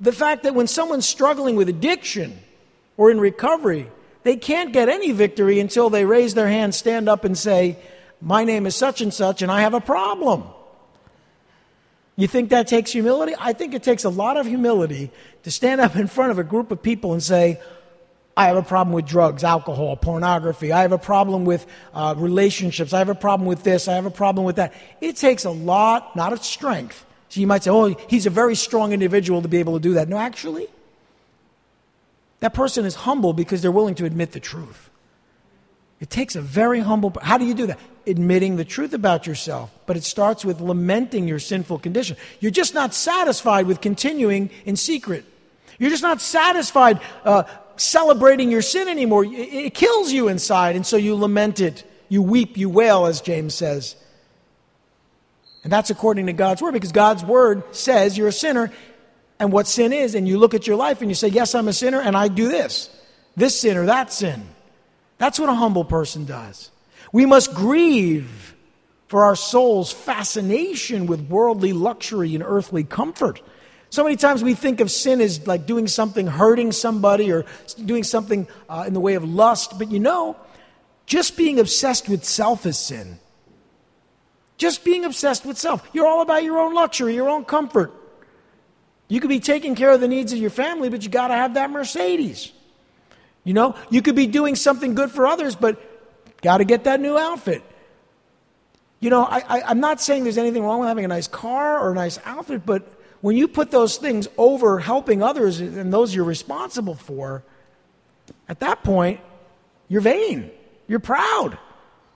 [0.00, 2.38] The fact that when someone's struggling with addiction
[2.96, 3.90] or in recovery,
[4.22, 7.78] they can't get any victory until they raise their hand, stand up, and say,
[8.20, 10.44] My name is such and such, and I have a problem.
[12.16, 13.34] You think that takes humility?
[13.38, 15.10] I think it takes a lot of humility
[15.42, 17.60] to stand up in front of a group of people and say,
[18.36, 20.70] I have a problem with drugs, alcohol, pornography.
[20.70, 22.92] I have a problem with uh, relationships.
[22.92, 23.88] I have a problem with this.
[23.88, 24.74] I have a problem with that.
[25.00, 27.06] It takes a lot, not of strength.
[27.30, 29.94] So you might say, oh, he's a very strong individual to be able to do
[29.94, 30.08] that.
[30.08, 30.68] No, actually,
[32.40, 34.90] that person is humble because they're willing to admit the truth.
[35.98, 37.14] It takes a very humble.
[37.22, 37.80] How do you do that?
[38.06, 39.72] Admitting the truth about yourself.
[39.86, 42.18] But it starts with lamenting your sinful condition.
[42.40, 45.24] You're just not satisfied with continuing in secret.
[45.78, 47.44] You're just not satisfied uh,
[47.76, 49.24] celebrating your sin anymore.
[49.26, 51.84] It, kills you inside, and so you lament it.
[52.08, 53.96] You weep, you wail, as James says.
[55.64, 58.72] And that's according to God's word, because God's word says you're a sinner
[59.38, 61.68] and what sin is, and you look at your life and you say, Yes, I'm
[61.68, 62.88] a sinner, and I do this,
[63.36, 64.46] this sin or that sin.
[65.18, 66.70] That's what a humble person does.
[67.12, 68.54] We must grieve
[69.08, 73.40] for our soul's fascination with worldly luxury and earthly comfort.
[73.90, 77.44] So many times we think of sin as like doing something, hurting somebody, or
[77.84, 79.78] doing something uh, in the way of lust.
[79.78, 80.36] But you know,
[81.06, 83.18] just being obsessed with self is sin.
[84.58, 85.86] Just being obsessed with self.
[85.92, 87.92] You're all about your own luxury, your own comfort.
[89.08, 91.34] You could be taking care of the needs of your family, but you got to
[91.34, 92.52] have that Mercedes.
[93.44, 95.80] You know, you could be doing something good for others, but
[96.42, 97.62] got to get that new outfit.
[98.98, 101.92] You know, I, am not saying there's anything wrong with having a nice car or
[101.92, 102.95] a nice outfit, but
[103.26, 107.42] when you put those things over helping others and those you're responsible for,
[108.48, 109.18] At that point,
[109.88, 110.52] you're vain.
[110.86, 111.58] You're proud.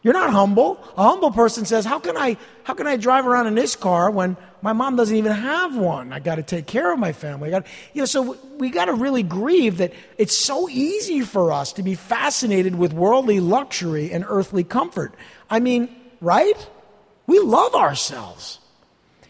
[0.02, 0.78] You're not humble.
[0.96, 4.08] A humble person says, "How can I how can I drive around in this car
[4.08, 6.12] when my mom doesn't even have one?
[6.12, 8.84] I got to take care of my family." I gotta, you know, so we got
[8.84, 14.12] to really grieve that it's so easy for us to be fascinated with worldly luxury
[14.12, 15.12] and earthly comfort.
[15.50, 16.68] I mean, right?
[17.26, 18.59] We love ourselves.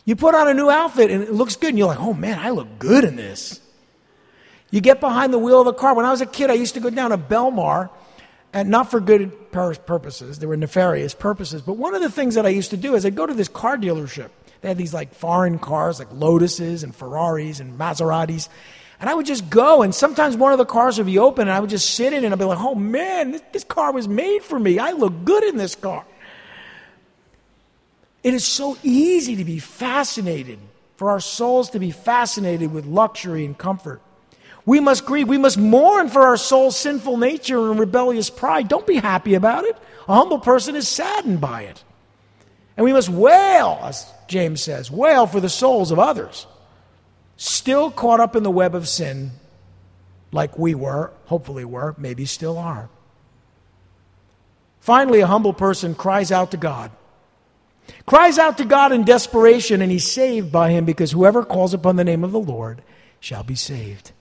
[0.04, 2.38] You put on a new outfit and it looks good and you're like, "Oh man,
[2.38, 3.60] I look good in this."
[4.70, 5.94] You get behind the wheel of a car.
[5.94, 7.90] When I was a kid, I used to go down to Belmar
[8.52, 11.62] and not for good purposes, they were nefarious purposes.
[11.62, 13.48] But one of the things that I used to do is I'd go to this
[13.48, 14.30] car dealership.
[14.60, 18.48] They had these like foreign cars, like Lotuses and Ferraris and Maseratis.
[18.98, 21.52] And I would just go, and sometimes one of the cars would be open, and
[21.52, 23.92] I would just sit in it, and I'd be like, oh man, this, this car
[23.92, 24.78] was made for me.
[24.78, 26.04] I look good in this car.
[28.22, 30.59] It is so easy to be fascinated,
[30.96, 34.02] for our souls to be fascinated with luxury and comfort.
[34.66, 35.28] We must grieve.
[35.28, 38.68] We must mourn for our soul's sinful nature and rebellious pride.
[38.68, 39.76] Don't be happy about it.
[40.06, 41.83] A humble person is saddened by it.
[42.76, 46.46] And we must wail, as James says, wail for the souls of others,
[47.38, 49.30] still caught up in the web of sin,
[50.33, 52.90] like we were, hopefully were, maybe still are.
[54.80, 56.90] Finally, a humble person cries out to God.
[58.07, 61.96] Cries out to God in desperation, and he's saved by him because whoever calls upon
[61.96, 62.83] the name of the Lord
[63.20, 64.12] shall be saved.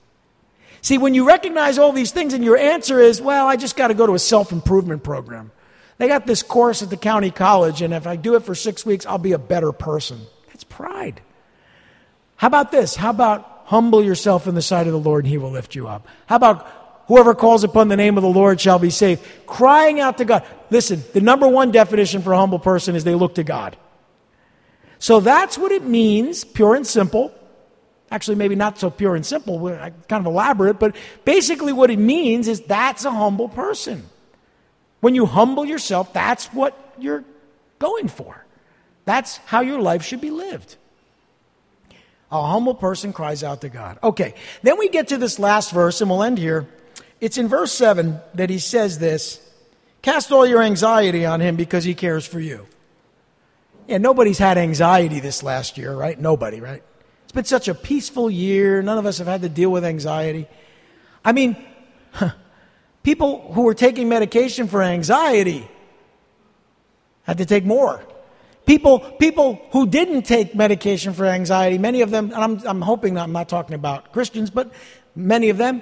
[0.82, 3.90] See, when you recognize all these things and your answer is, well, I just got
[3.90, 5.52] to go to a self improvement program.
[5.98, 8.86] They got this course at the county college, and if I do it for six
[8.86, 10.22] weeks, I'll be a better person.
[10.48, 11.22] That's pride.
[12.38, 12.96] How about this?
[12.96, 15.90] How about humble yourself in the sight of the Lord, and he will lift you
[15.90, 16.08] up?
[16.26, 16.66] How about
[17.10, 19.22] whoever calls upon the name of the Lord shall be saved?
[19.46, 20.46] Crying out to God.
[20.70, 23.76] Listen, the number one definition for a humble person is they look to God.
[25.00, 27.34] So that's what it means, pure and simple,
[28.12, 30.96] Actually, maybe not so pure and simple, uh, kind of elaborate, but
[31.26, 34.06] basically what it means is that's a humble person.
[35.00, 37.24] When you humble yourself, that's what you're
[37.78, 38.46] going for.
[39.06, 40.76] That's how your life should be lived.
[42.32, 44.00] A humble person cries out to God.
[44.04, 46.68] Okay, then we get to this last verse, and we'll end here.
[47.22, 49.40] It's in verse 7 that he says this
[50.02, 52.68] Cast all your anxiety on him because he cares for you.
[53.88, 56.20] Yeah, nobody's had anxiety this last year, right?
[56.20, 56.84] Nobody, right?
[57.24, 58.82] It's been such a peaceful year.
[58.82, 60.48] None of us have had to deal with anxiety.
[61.26, 61.58] I mean,
[63.04, 65.68] people who were taking medication for anxiety
[67.24, 68.04] had to take more.
[68.66, 73.18] People, people who didn't take medication for anxiety, many of them, and I'm, I'm hoping
[73.18, 74.72] I'm not talking about Christians, but
[75.16, 75.82] many of them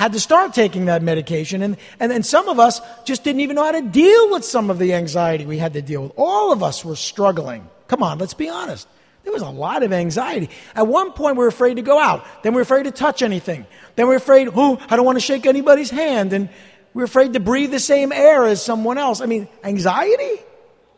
[0.00, 1.60] had to start taking that medication.
[1.60, 4.70] And, and then some of us just didn't even know how to deal with some
[4.70, 6.12] of the anxiety we had to deal with.
[6.16, 7.68] All of us were struggling.
[7.86, 8.88] Come on, let's be honest.
[9.24, 10.48] There was a lot of anxiety.
[10.74, 12.24] At one point, we were afraid to go out.
[12.42, 13.66] Then we were afraid to touch anything.
[13.96, 16.32] Then we were afraid, oh, I don't want to shake anybody's hand.
[16.32, 16.48] And
[16.94, 19.20] we were afraid to breathe the same air as someone else.
[19.20, 20.42] I mean, anxiety?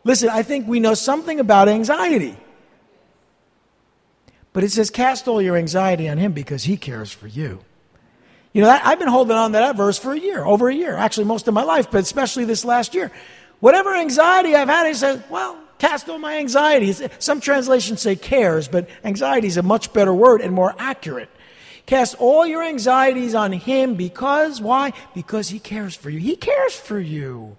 [0.05, 2.37] Listen, I think we know something about anxiety.
[4.53, 7.65] But it says, cast all your anxiety on him because he cares for you.
[8.53, 10.73] You know, that, I've been holding on to that verse for a year, over a
[10.73, 13.11] year, actually most of my life, but especially this last year.
[13.59, 17.01] Whatever anxiety I've had, he says, well, Cast all my anxieties.
[17.19, 21.29] Some translations say cares, but anxiety is a much better word and more accurate.
[21.85, 24.93] Cast all your anxieties on Him because, why?
[25.13, 26.19] Because He cares for you.
[26.19, 27.57] He cares for you.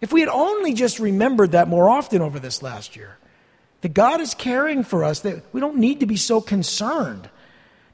[0.00, 3.18] If we had only just remembered that more often over this last year,
[3.82, 7.28] that God is caring for us, that we don't need to be so concerned.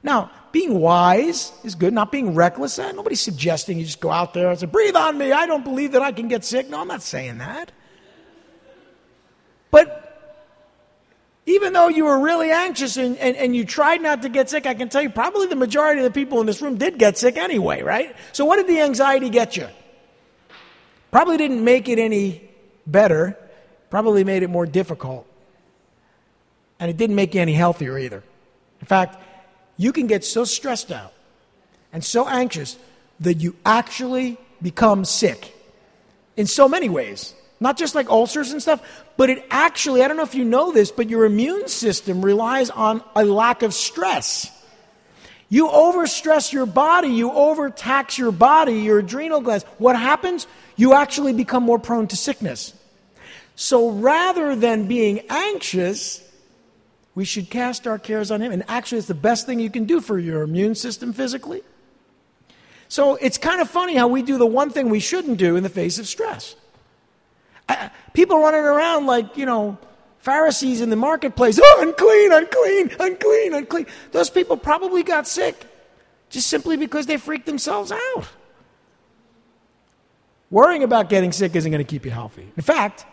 [0.03, 2.79] Now, being wise is good, not being reckless.
[2.79, 5.31] Eh, nobody's suggesting you just go out there and say, breathe on me.
[5.31, 6.69] I don't believe that I can get sick.
[6.69, 7.71] No, I'm not saying that.
[9.69, 10.01] But
[11.45, 14.65] even though you were really anxious and, and, and you tried not to get sick,
[14.65, 17.17] I can tell you probably the majority of the people in this room did get
[17.17, 18.15] sick anyway, right?
[18.31, 19.67] So, what did the anxiety get you?
[21.09, 22.49] Probably didn't make it any
[22.85, 23.37] better,
[23.89, 25.27] probably made it more difficult.
[26.79, 28.23] And it didn't make you any healthier either.
[28.79, 29.21] In fact,
[29.77, 31.13] you can get so stressed out
[31.93, 32.77] and so anxious
[33.19, 35.53] that you actually become sick
[36.37, 37.33] in so many ways.
[37.59, 38.81] Not just like ulcers and stuff,
[39.17, 42.71] but it actually, I don't know if you know this, but your immune system relies
[42.71, 44.49] on a lack of stress.
[45.47, 49.65] You overstress your body, you overtax your body, your adrenal glands.
[49.77, 50.47] What happens?
[50.75, 52.73] You actually become more prone to sickness.
[53.55, 56.27] So rather than being anxious,
[57.13, 58.51] we should cast our cares on Him.
[58.51, 61.63] And actually, it's the best thing you can do for your immune system physically.
[62.87, 65.63] So it's kind of funny how we do the one thing we shouldn't do in
[65.63, 66.55] the face of stress.
[68.13, 69.77] people running around like, you know,
[70.19, 73.85] Pharisees in the marketplace, oh, unclean, unclean, unclean, unclean.
[74.11, 75.65] Those people probably got sick
[76.29, 78.27] just simply because they freaked themselves out.
[80.49, 82.51] Worrying about getting sick isn't going to keep you healthy.
[82.55, 83.05] In fact,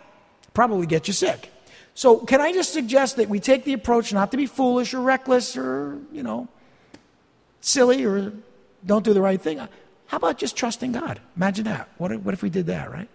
[0.55, 1.53] probably get you sick.
[1.99, 5.01] So, can I just suggest that we take the approach not to be foolish or
[5.01, 6.47] reckless or, you know,
[7.61, 8.35] silly or
[8.87, 9.59] don't do the right thing?
[9.59, 11.19] How about just trusting God?
[11.35, 11.89] Imagine that.
[11.99, 13.09] What if, what if we did that, right?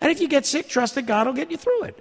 [0.00, 2.00] And if you get sick, trust that God will get you through it.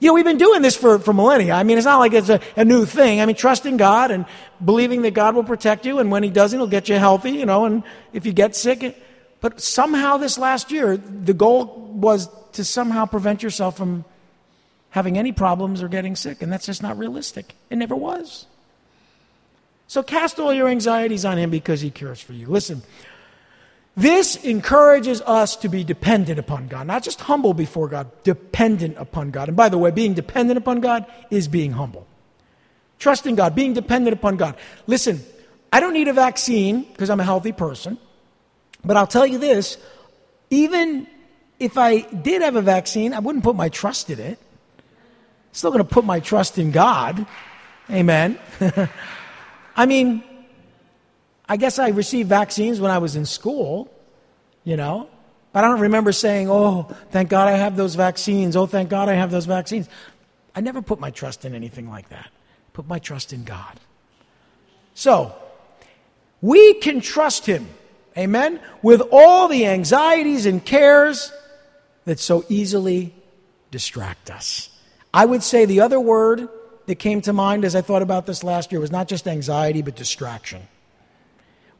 [0.00, 1.52] You know, we've been doing this for, for millennia.
[1.52, 3.20] I mean, it's not like it's a, a new thing.
[3.20, 4.26] I mean, trusting God and
[4.64, 7.46] believing that God will protect you, and when He doesn't, He'll get you healthy, you
[7.46, 9.00] know, and if you get sick.
[9.40, 14.04] But somehow this last year, the goal was to somehow prevent yourself from
[14.90, 17.54] having any problems or getting sick, and that's just not realistic.
[17.70, 18.46] It never was.
[19.86, 22.46] So cast all your anxieties on Him because He cares for you.
[22.46, 22.82] Listen,
[23.96, 29.30] this encourages us to be dependent upon God, not just humble before God, dependent upon
[29.30, 29.48] God.
[29.48, 32.06] And by the way, being dependent upon God is being humble.
[32.98, 34.56] Trusting God, being dependent upon God.
[34.86, 35.20] Listen,
[35.72, 37.98] I don't need a vaccine because I'm a healthy person,
[38.84, 39.76] but I'll tell you this
[40.50, 41.06] even
[41.58, 44.38] if I did have a vaccine, I wouldn't put my trust in it.
[45.52, 47.26] Still going to put my trust in God.
[47.90, 48.38] Amen.
[49.76, 50.22] I mean,
[51.48, 53.92] I guess I received vaccines when I was in school,
[54.62, 55.08] you know.
[55.52, 58.54] But I don't remember saying, oh, thank God I have those vaccines.
[58.54, 59.88] Oh, thank God I have those vaccines.
[60.54, 62.30] I never put my trust in anything like that.
[62.72, 63.80] Put my trust in God.
[64.94, 65.34] So,
[66.40, 67.68] we can trust Him,
[68.16, 71.32] amen, with all the anxieties and cares
[72.04, 73.12] that so easily
[73.70, 74.68] distract us.
[75.12, 76.48] I would say the other word
[76.86, 79.82] that came to mind as I thought about this last year was not just anxiety,
[79.82, 80.62] but distraction.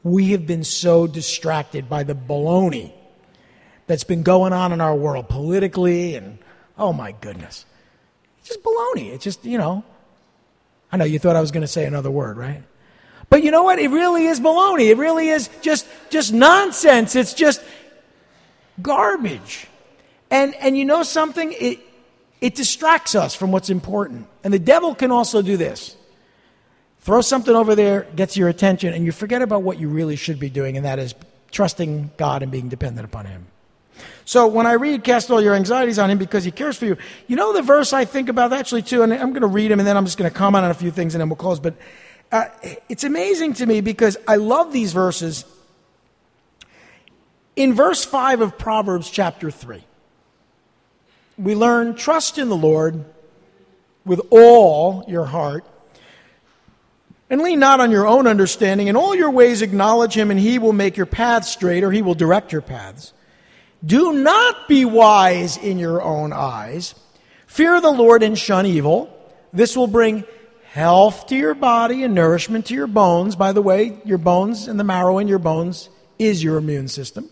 [0.02, 2.92] We have been so distracted by the baloney
[3.86, 6.38] that's been going on in our world politically, and
[6.78, 7.64] oh my goodness.
[8.38, 9.12] It's just baloney.
[9.12, 9.84] It's just, you know,
[10.92, 12.62] I know you thought I was going to say another word, right?
[13.28, 13.78] But you know what?
[13.78, 14.90] It really is baloney.
[14.90, 17.14] It really is just, just nonsense.
[17.14, 17.62] It's just
[18.82, 19.66] garbage.
[20.30, 21.52] And, and you know something?
[21.52, 21.78] It,
[22.40, 24.26] it distracts us from what's important.
[24.42, 25.96] And the devil can also do this.
[27.00, 30.38] Throw something over there, gets your attention, and you forget about what you really should
[30.38, 31.14] be doing, and that is
[31.50, 33.46] trusting God and being dependent upon Him.
[34.24, 36.96] So when I read, cast all your anxieties on Him because He cares for you,
[37.26, 39.80] you know the verse I think about actually too, and I'm going to read them
[39.80, 41.58] and then I'm just going to comment on a few things and then we'll close.
[41.58, 41.74] But
[42.30, 42.46] uh,
[42.88, 45.44] it's amazing to me because I love these verses.
[47.56, 49.82] In verse 5 of Proverbs chapter 3,
[51.40, 53.04] we learn trust in the Lord
[54.04, 55.64] with all your heart
[57.30, 58.88] and lean not on your own understanding.
[58.88, 62.02] In all your ways acknowledge him, and he will make your paths straight, or he
[62.02, 63.12] will direct your paths.
[63.84, 66.94] Do not be wise in your own eyes.
[67.46, 69.16] Fear the Lord and shun evil.
[69.52, 70.24] This will bring
[70.72, 73.36] health to your body and nourishment to your bones.
[73.36, 75.88] By the way, your bones and the marrow in your bones
[76.18, 77.30] is your immune system.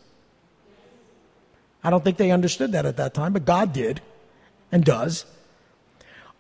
[1.83, 4.01] I don't think they understood that at that time, but God did
[4.73, 5.25] and does.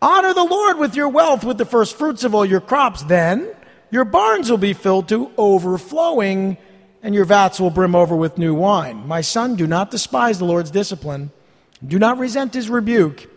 [0.00, 3.02] Honor the Lord with your wealth, with the first fruits of all your crops.
[3.02, 3.48] Then
[3.90, 6.56] your barns will be filled to overflowing,
[7.02, 9.06] and your vats will brim over with new wine.
[9.06, 11.30] My son, do not despise the Lord's discipline.
[11.86, 13.28] Do not resent his rebuke,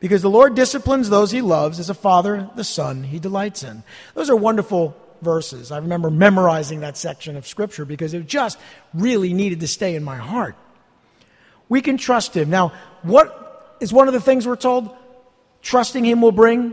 [0.00, 3.82] because the Lord disciplines those he loves, as a father the son he delights in.
[4.14, 5.72] Those are wonderful verses.
[5.72, 8.58] I remember memorizing that section of Scripture because it just
[8.94, 10.56] really needed to stay in my heart.
[11.68, 12.50] We can trust him.
[12.50, 14.94] Now, what is one of the things we're told?
[15.62, 16.72] trusting Him will bring,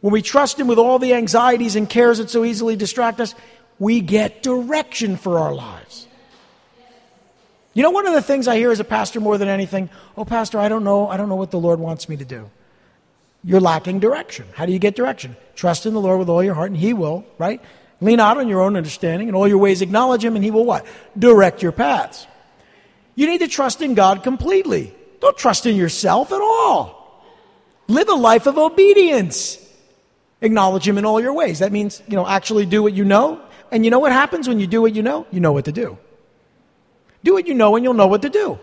[0.00, 3.34] when we trust Him with all the anxieties and cares that so easily distract us,
[3.78, 6.06] we get direction for our lives.
[7.74, 10.24] You know, one of the things I hear as a pastor more than anything, oh,
[10.26, 12.50] Pastor, I don't know, I don't know what the Lord wants me to do.
[13.42, 14.46] You're lacking direction.
[14.54, 15.36] How do you get direction?
[15.56, 17.62] Trust in the Lord with all your heart, and He will, right?
[18.00, 20.66] Lean out on your own understanding, and all your ways acknowledge Him, and He will
[20.66, 20.84] what?
[21.18, 22.26] Direct your paths.
[23.14, 24.94] You need to trust in God completely.
[25.20, 27.22] Don't trust in yourself at all.
[27.88, 29.58] Live a life of obedience.
[30.40, 31.60] Acknowledge Him in all your ways.
[31.60, 33.40] That means, you know, actually do what you know.
[33.70, 35.26] And you know what happens when you do what you know?
[35.30, 35.98] You know what to do.
[37.24, 38.58] Do what you know and you'll know what to do.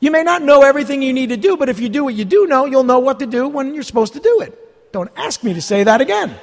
[0.00, 2.24] You may not know everything you need to do, but if you do what you
[2.24, 4.92] do know, you'll know what to do when you're supposed to do it.
[4.92, 6.34] Don't ask me to say that again.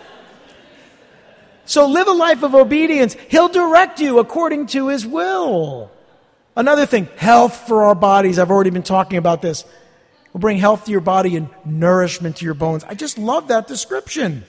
[1.65, 3.15] So live a life of obedience.
[3.29, 5.91] He'll direct you according to His will.
[6.55, 8.37] Another thing, health for our bodies.
[8.37, 9.65] I've already been talking about this
[10.33, 12.83] will bring health to your body and nourishment to your bones.
[12.83, 14.43] I just love that description.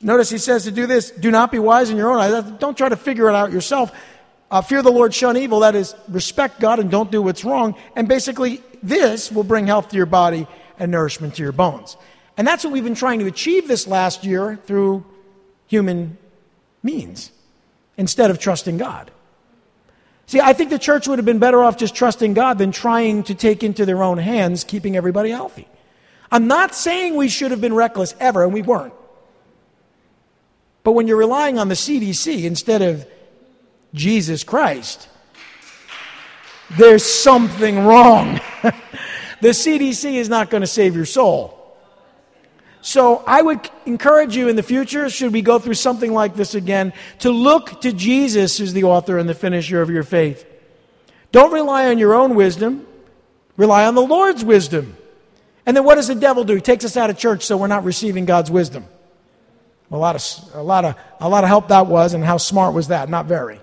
[0.00, 2.44] Notice he says to do this do not be wise in your own eyes.
[2.58, 3.92] Don't try to figure it out yourself.
[4.50, 5.60] Uh, fear the Lord, shun evil.
[5.60, 7.74] That is, respect God and don't do what's wrong.
[7.96, 10.46] And basically, this will bring health to your body
[10.78, 11.96] and nourishment to your bones.
[12.36, 15.04] And that's what we've been trying to achieve this last year through
[15.68, 16.18] human
[16.82, 17.30] means
[17.96, 19.10] instead of trusting God.
[20.26, 23.22] See, I think the church would have been better off just trusting God than trying
[23.24, 25.68] to take into their own hands keeping everybody healthy.
[26.30, 28.94] I'm not saying we should have been reckless ever, and we weren't.
[30.84, 33.06] But when you're relying on the CDC instead of
[33.94, 35.08] Jesus Christ,
[36.78, 38.40] there's something wrong.
[39.42, 41.61] the CDC is not going to save your soul.
[42.82, 46.56] So I would encourage you in the future, should we go through something like this
[46.56, 50.44] again, to look to Jesus as the author and the finisher of your faith.
[51.30, 52.84] Don't rely on your own wisdom,
[53.56, 54.96] rely on the Lord's wisdom.
[55.64, 56.56] And then what does the devil do?
[56.56, 58.84] He takes us out of church so we're not receiving God's wisdom.
[59.92, 62.74] A lot of, a lot of, a lot of help that was, and how smart
[62.74, 63.08] was that?
[63.08, 63.60] Not very.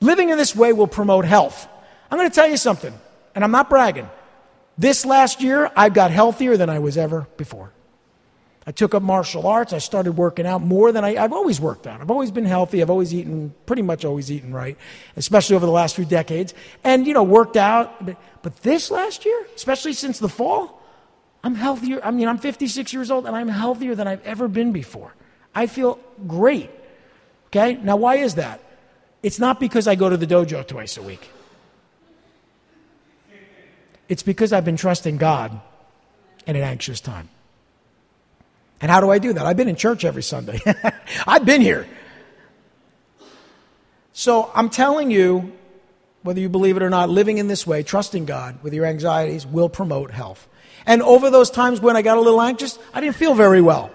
[0.00, 1.66] Living in this way will promote health.
[2.10, 2.92] I'm going to tell you something,
[3.34, 4.08] and I'm not bragging.
[4.76, 7.72] This last year, I've got healthier than I was ever before.
[8.66, 9.72] I took up martial arts.
[9.72, 12.00] I started working out more than I, have always worked out.
[12.00, 12.80] I've always been healthy.
[12.80, 14.78] I've always eaten, pretty much always eaten right,
[15.16, 16.54] especially over the last few decades.
[16.82, 18.06] And, you know, worked out.
[18.42, 20.82] But this last year, especially since the fall,
[21.42, 22.00] I'm healthier.
[22.02, 25.14] I mean, I'm 56 years old and I'm healthier than I've ever been before.
[25.54, 26.70] I feel great.
[27.48, 27.74] Okay?
[27.74, 28.62] Now, why is that?
[29.22, 31.30] It's not because I go to the dojo twice a week.
[34.08, 35.60] It's because I've been trusting God
[36.46, 37.28] in an anxious time.
[38.80, 39.46] And how do I do that?
[39.46, 40.60] I've been in church every Sunday.
[41.26, 41.86] I've been here.
[44.12, 45.52] So I'm telling you,
[46.22, 49.46] whether you believe it or not, living in this way, trusting God with your anxieties
[49.46, 50.46] will promote health.
[50.86, 53.90] And over those times when I got a little anxious, I didn't feel very well.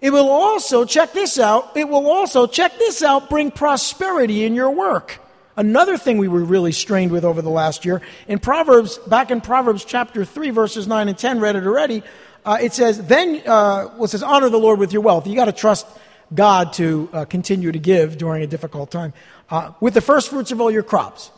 [0.00, 4.54] It will also, check this out, it will also, check this out, bring prosperity in
[4.54, 5.20] your work.
[5.60, 9.42] Another thing we were really strained with over the last year, in Proverbs, back in
[9.42, 12.02] Proverbs chapter 3, verses 9 and 10, read it already,
[12.46, 15.26] uh, it says, then, uh, well, it says, honor the Lord with your wealth.
[15.26, 15.86] You got to trust
[16.32, 19.12] God to uh, continue to give during a difficult time.
[19.50, 21.30] Uh, with the first fruits of all your crops.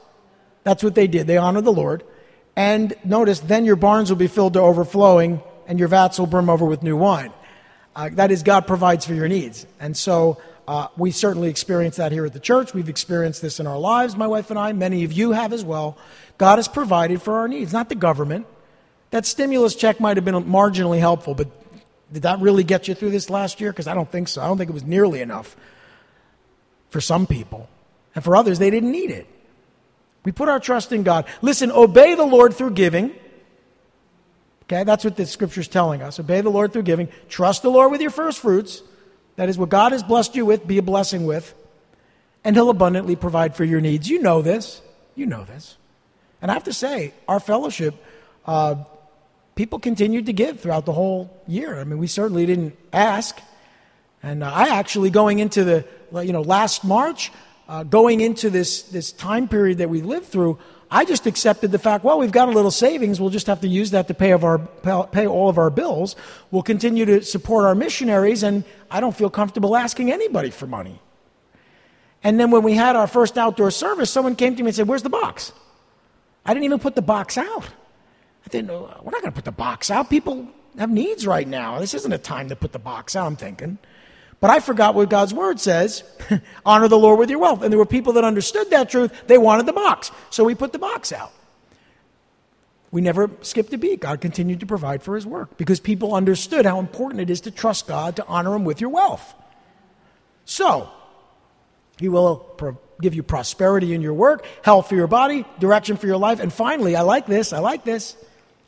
[0.63, 1.27] That's what they did.
[1.27, 2.05] They honored the Lord.
[2.55, 6.49] And notice, then your barns will be filled to overflowing, and your vats will brim
[6.49, 7.33] over with new wine.
[7.97, 9.67] Uh, that is, God provides for your needs.
[9.81, 12.73] And so uh, we certainly experience that here at the church.
[12.73, 14.73] We've experienced this in our lives, my wife and I.
[14.73, 15.99] Many of you have as well.
[16.39, 18.47] God has provided for our needs, not the government.
[19.11, 21.49] That stimulus check might have been marginally helpful, but
[22.13, 23.73] did that really get you through this last year?
[23.73, 24.43] Because I don't think so.
[24.43, 25.57] I don't think it was nearly enough
[26.91, 27.69] for some people.
[28.15, 29.27] And for others, they didn't need it.
[30.25, 31.27] We put our trust in God.
[31.41, 33.11] Listen, obey the Lord through giving.
[34.65, 36.21] Okay, that's what the scripture is telling us.
[36.21, 37.09] Obey the Lord through giving.
[37.29, 38.83] Trust the Lord with your first fruits.
[39.37, 41.55] That is what God has blessed you with, be a blessing with,
[42.45, 44.09] and He'll abundantly provide for your needs.
[44.09, 44.83] You know this.
[45.15, 45.77] You know this.
[46.41, 47.95] And I have to say, our fellowship,
[48.47, 48.77] uh,
[49.55, 51.79] people continued to give throughout the whole year.
[51.79, 53.41] I mean, we certainly didn't ask.
[54.23, 55.87] And uh, I actually, going into the,
[56.25, 57.31] you know, last March,
[57.69, 60.59] uh, going into this, this time period that we lived through,
[60.95, 63.19] I just accepted the fact, well, we've got a little savings.
[63.19, 66.17] We'll just have to use that to pay, of our, pay all of our bills.
[66.51, 71.01] We'll continue to support our missionaries, and I don't feel comfortable asking anybody for money.
[72.23, 74.87] And then when we had our first outdoor service, someone came to me and said,
[74.87, 75.53] Where's the box?
[76.45, 77.65] I didn't even put the box out.
[78.45, 80.11] I didn't we're not going to put the box out.
[80.11, 80.47] People
[80.79, 81.79] have needs right now.
[81.79, 83.79] This isn't a time to put the box out, I'm thinking.
[84.43, 86.03] But I forgot what God's word says
[86.67, 87.63] honor the Lord with your wealth.
[87.63, 89.13] And there were people that understood that truth.
[89.29, 90.11] They wanted the box.
[90.31, 91.31] So we put the box out.
[92.91, 94.01] We never skipped a beat.
[94.01, 97.53] God continued to provide for his work because people understood how important it is to
[97.53, 99.33] trust God, to honor him with your wealth.
[100.45, 100.91] So,
[102.01, 106.09] he will pro- give you prosperity in your work, health for your body, direction for
[106.09, 108.17] your life, and finally, I like this, I like this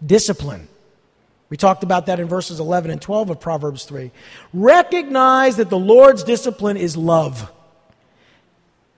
[0.07, 0.68] discipline.
[1.51, 4.11] We talked about that in verses 11 and 12 of Proverbs 3.
[4.53, 7.51] Recognize that the Lord's discipline is love.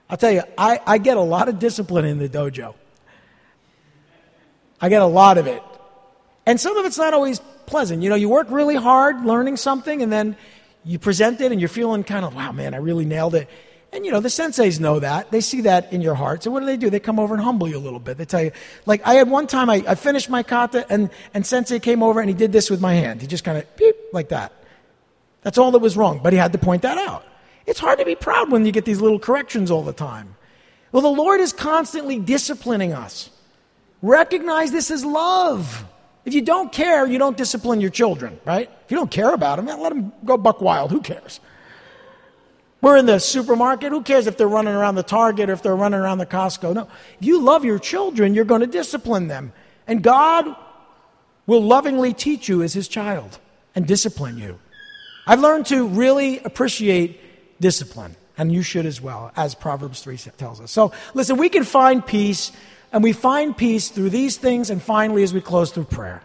[0.09, 2.75] I'll tell you, I, I get a lot of discipline in the dojo.
[4.81, 5.63] I get a lot of it.
[6.45, 8.03] And some of it's not always pleasant.
[8.03, 10.37] You know, you work really hard learning something, and then
[10.85, 13.49] you present it, and you're feeling kind of, wow, man, I really nailed it.
[13.97, 15.31] And you know, the senseis know that.
[15.31, 16.43] They see that in your heart.
[16.43, 16.91] So what do they do?
[16.91, 18.19] They come over and humble you a little bit.
[18.19, 18.53] They tell you,
[18.85, 22.21] like I had one time I, I finished my kata and, and sensei came over
[22.21, 23.23] and he did this with my hand.
[23.23, 24.53] He just kind of beep like that.
[25.41, 27.25] That's all that was wrong, but he had to point that out.
[27.65, 30.37] It's hard to be proud when you get these little corrections all the time.
[30.93, 33.31] Well, the Lord is constantly disciplining us.
[34.03, 35.87] Recognize this as love.
[36.27, 38.71] If you don't care, you don't discipline your children, right?
[38.85, 40.91] If you don't care about them, let them go buck wild.
[40.91, 41.41] Who cares?
[42.87, 43.91] We're in the supermarket.
[43.91, 46.73] Who cares if they're running around the Target or if they're running around the Costco?
[46.73, 46.87] No.
[47.19, 49.53] If you love your children, you're going to discipline them.
[49.89, 50.55] And God
[51.49, 53.41] will lovingly teach you as his child
[53.75, 54.61] and discipline you.
[55.27, 60.61] I've learned to really appreciate discipline, and you should as well, as Proverbs 3 tells
[60.61, 60.71] us.
[60.71, 62.53] So, listen, we can find peace,
[62.93, 66.23] and we find peace through these things, and finally, as we close through prayer.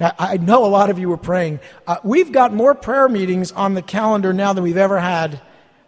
[0.00, 1.58] I know a lot of you were praying.
[1.86, 5.40] Uh, we've got more prayer meetings on the calendar now than we've ever had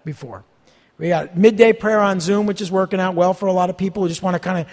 [0.04, 0.44] before.
[0.98, 3.78] We got midday prayer on Zoom, which is working out well for a lot of
[3.78, 4.66] people who just want to kind of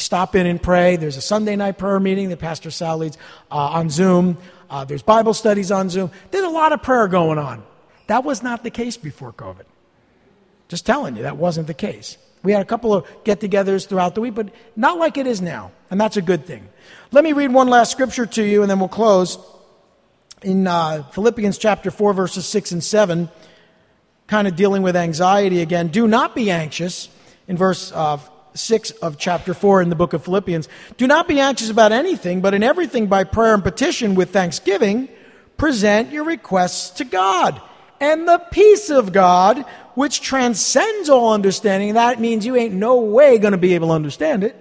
[0.00, 0.96] stop in and pray.
[0.96, 3.18] There's a Sunday night prayer meeting that Pastor Sal leads
[3.50, 4.38] uh, on Zoom.
[4.70, 6.10] Uh, there's Bible studies on Zoom.
[6.30, 7.62] There's a lot of prayer going on.
[8.06, 9.64] That was not the case before COVID.
[10.68, 12.16] Just telling you, that wasn't the case.
[12.42, 15.40] We had a couple of get togethers throughout the week, but not like it is
[15.40, 15.72] now.
[15.90, 16.68] And that's a good thing.
[17.12, 19.38] Let me read one last scripture to you, and then we'll close.
[20.42, 23.28] In uh, Philippians chapter 4, verses 6 and 7,
[24.26, 25.88] kind of dealing with anxiety again.
[25.88, 27.08] Do not be anxious,
[27.46, 28.18] in verse uh,
[28.54, 30.68] 6 of chapter 4 in the book of Philippians.
[30.96, 35.08] Do not be anxious about anything, but in everything by prayer and petition with thanksgiving,
[35.56, 37.60] present your requests to God.
[38.02, 43.38] And the peace of God, which transcends all understanding, that means you ain't no way
[43.38, 44.56] going to be able to understand it,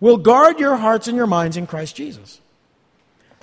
[0.00, 2.40] will guard your hearts and your minds in Christ Jesus.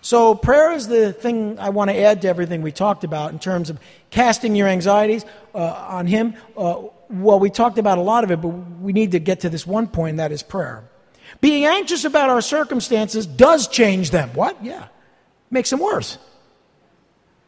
[0.02, 3.40] So, prayer is the thing I want to add to everything we talked about in
[3.40, 5.26] terms of casting your anxieties
[5.56, 6.36] uh, on Him.
[6.58, 9.50] Uh, well, we talked about a lot of it, but we need to get to
[9.50, 10.84] this one point, and that is prayer.
[11.40, 14.32] Being anxious about our circumstances does change them.
[14.34, 14.62] What?
[14.62, 14.88] Yeah.
[15.50, 16.18] Makes them worse.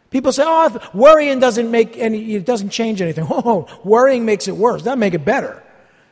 [0.09, 3.27] People say, oh, worrying doesn't make any, it doesn't change anything.
[3.29, 4.83] Oh, worrying makes it worse.
[4.83, 5.63] That make it better.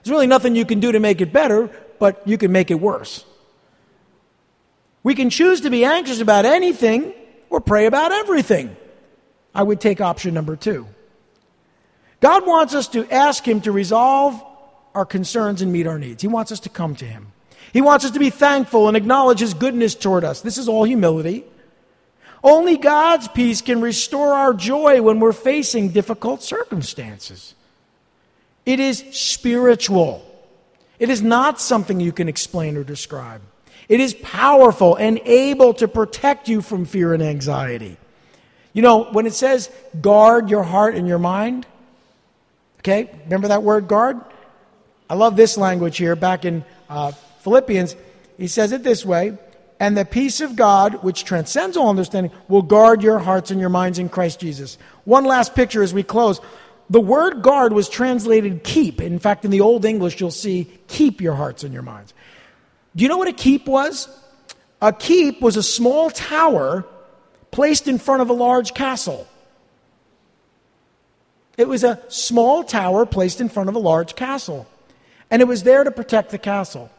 [0.03, 1.69] There's really nothing you can do to make it better,
[1.99, 3.25] but you can make it worse.
[5.03, 7.13] We can choose to be anxious about anything
[7.49, 8.75] or pray about everything.
[9.53, 10.87] I would take option number two.
[12.19, 14.43] God wants us to ask Him to resolve
[14.93, 16.21] our concerns and meet our needs.
[16.21, 17.31] He wants us to come to Him.
[17.73, 20.41] He wants us to be thankful and acknowledge His goodness toward us.
[20.41, 21.43] This is all humility.
[22.47, 27.53] Only God's peace can restore our joy when we're facing difficult circumstances.
[28.65, 30.23] It is spiritual.
[30.97, 33.41] It is not something you can explain or describe.
[33.89, 37.97] It is powerful and able to protect you from fear and anxiety.
[38.71, 39.69] You know, when it says
[39.99, 41.67] guard your heart and your mind,
[42.79, 44.21] okay, remember that word guard?
[45.09, 47.97] I love this language here back in uh, Philippians.
[48.37, 49.37] He says it this way
[49.79, 53.69] and the peace of God, which transcends all understanding, will guard your hearts and your
[53.69, 54.77] minds in Christ Jesus.
[55.03, 56.41] One last picture as we close.
[56.89, 59.01] The word guard was translated keep.
[59.01, 62.13] In fact, in the Old English, you'll see keep your hearts and your minds.
[62.95, 64.09] Do you know what a keep was?
[64.81, 66.85] A keep was a small tower
[67.51, 69.27] placed in front of a large castle.
[71.57, 74.67] It was a small tower placed in front of a large castle.
[75.29, 76.89] And it was there to protect the castle.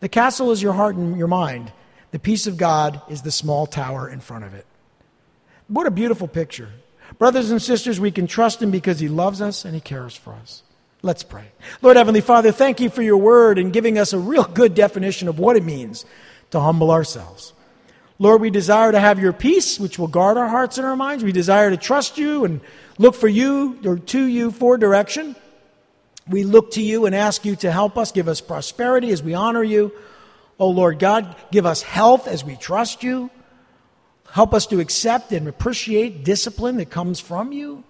[0.00, 1.72] The castle is your heart and your mind.
[2.10, 4.66] The peace of God is the small tower in front of it.
[5.68, 6.70] What a beautiful picture.
[7.18, 10.32] Brothers and sisters, we can trust Him because He loves us and He cares for
[10.34, 10.62] us.
[11.02, 11.46] Let's pray.
[11.80, 15.28] Lord Heavenly Father, thank you for your word and giving us a real good definition
[15.28, 16.04] of what it means
[16.50, 17.52] to humble ourselves.
[18.18, 21.24] Lord, we desire to have your peace, which will guard our hearts and our minds.
[21.24, 22.60] We desire to trust you and
[22.98, 25.36] look for you or to you for direction.
[26.28, 29.32] We look to you and ask you to help us, give us prosperity as we
[29.32, 29.92] honor you.
[30.60, 33.30] Oh Lord God, give us health as we trust you.
[34.30, 37.82] Help us to accept and appreciate discipline that comes from you.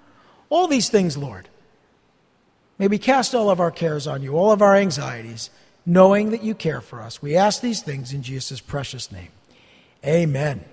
[0.48, 1.48] All these things, Lord.
[2.78, 5.50] May we cast all of our cares on you, all of our anxieties,
[5.84, 7.20] knowing that you care for us.
[7.20, 9.32] We ask these things in Jesus' precious name.
[10.06, 10.64] Amen.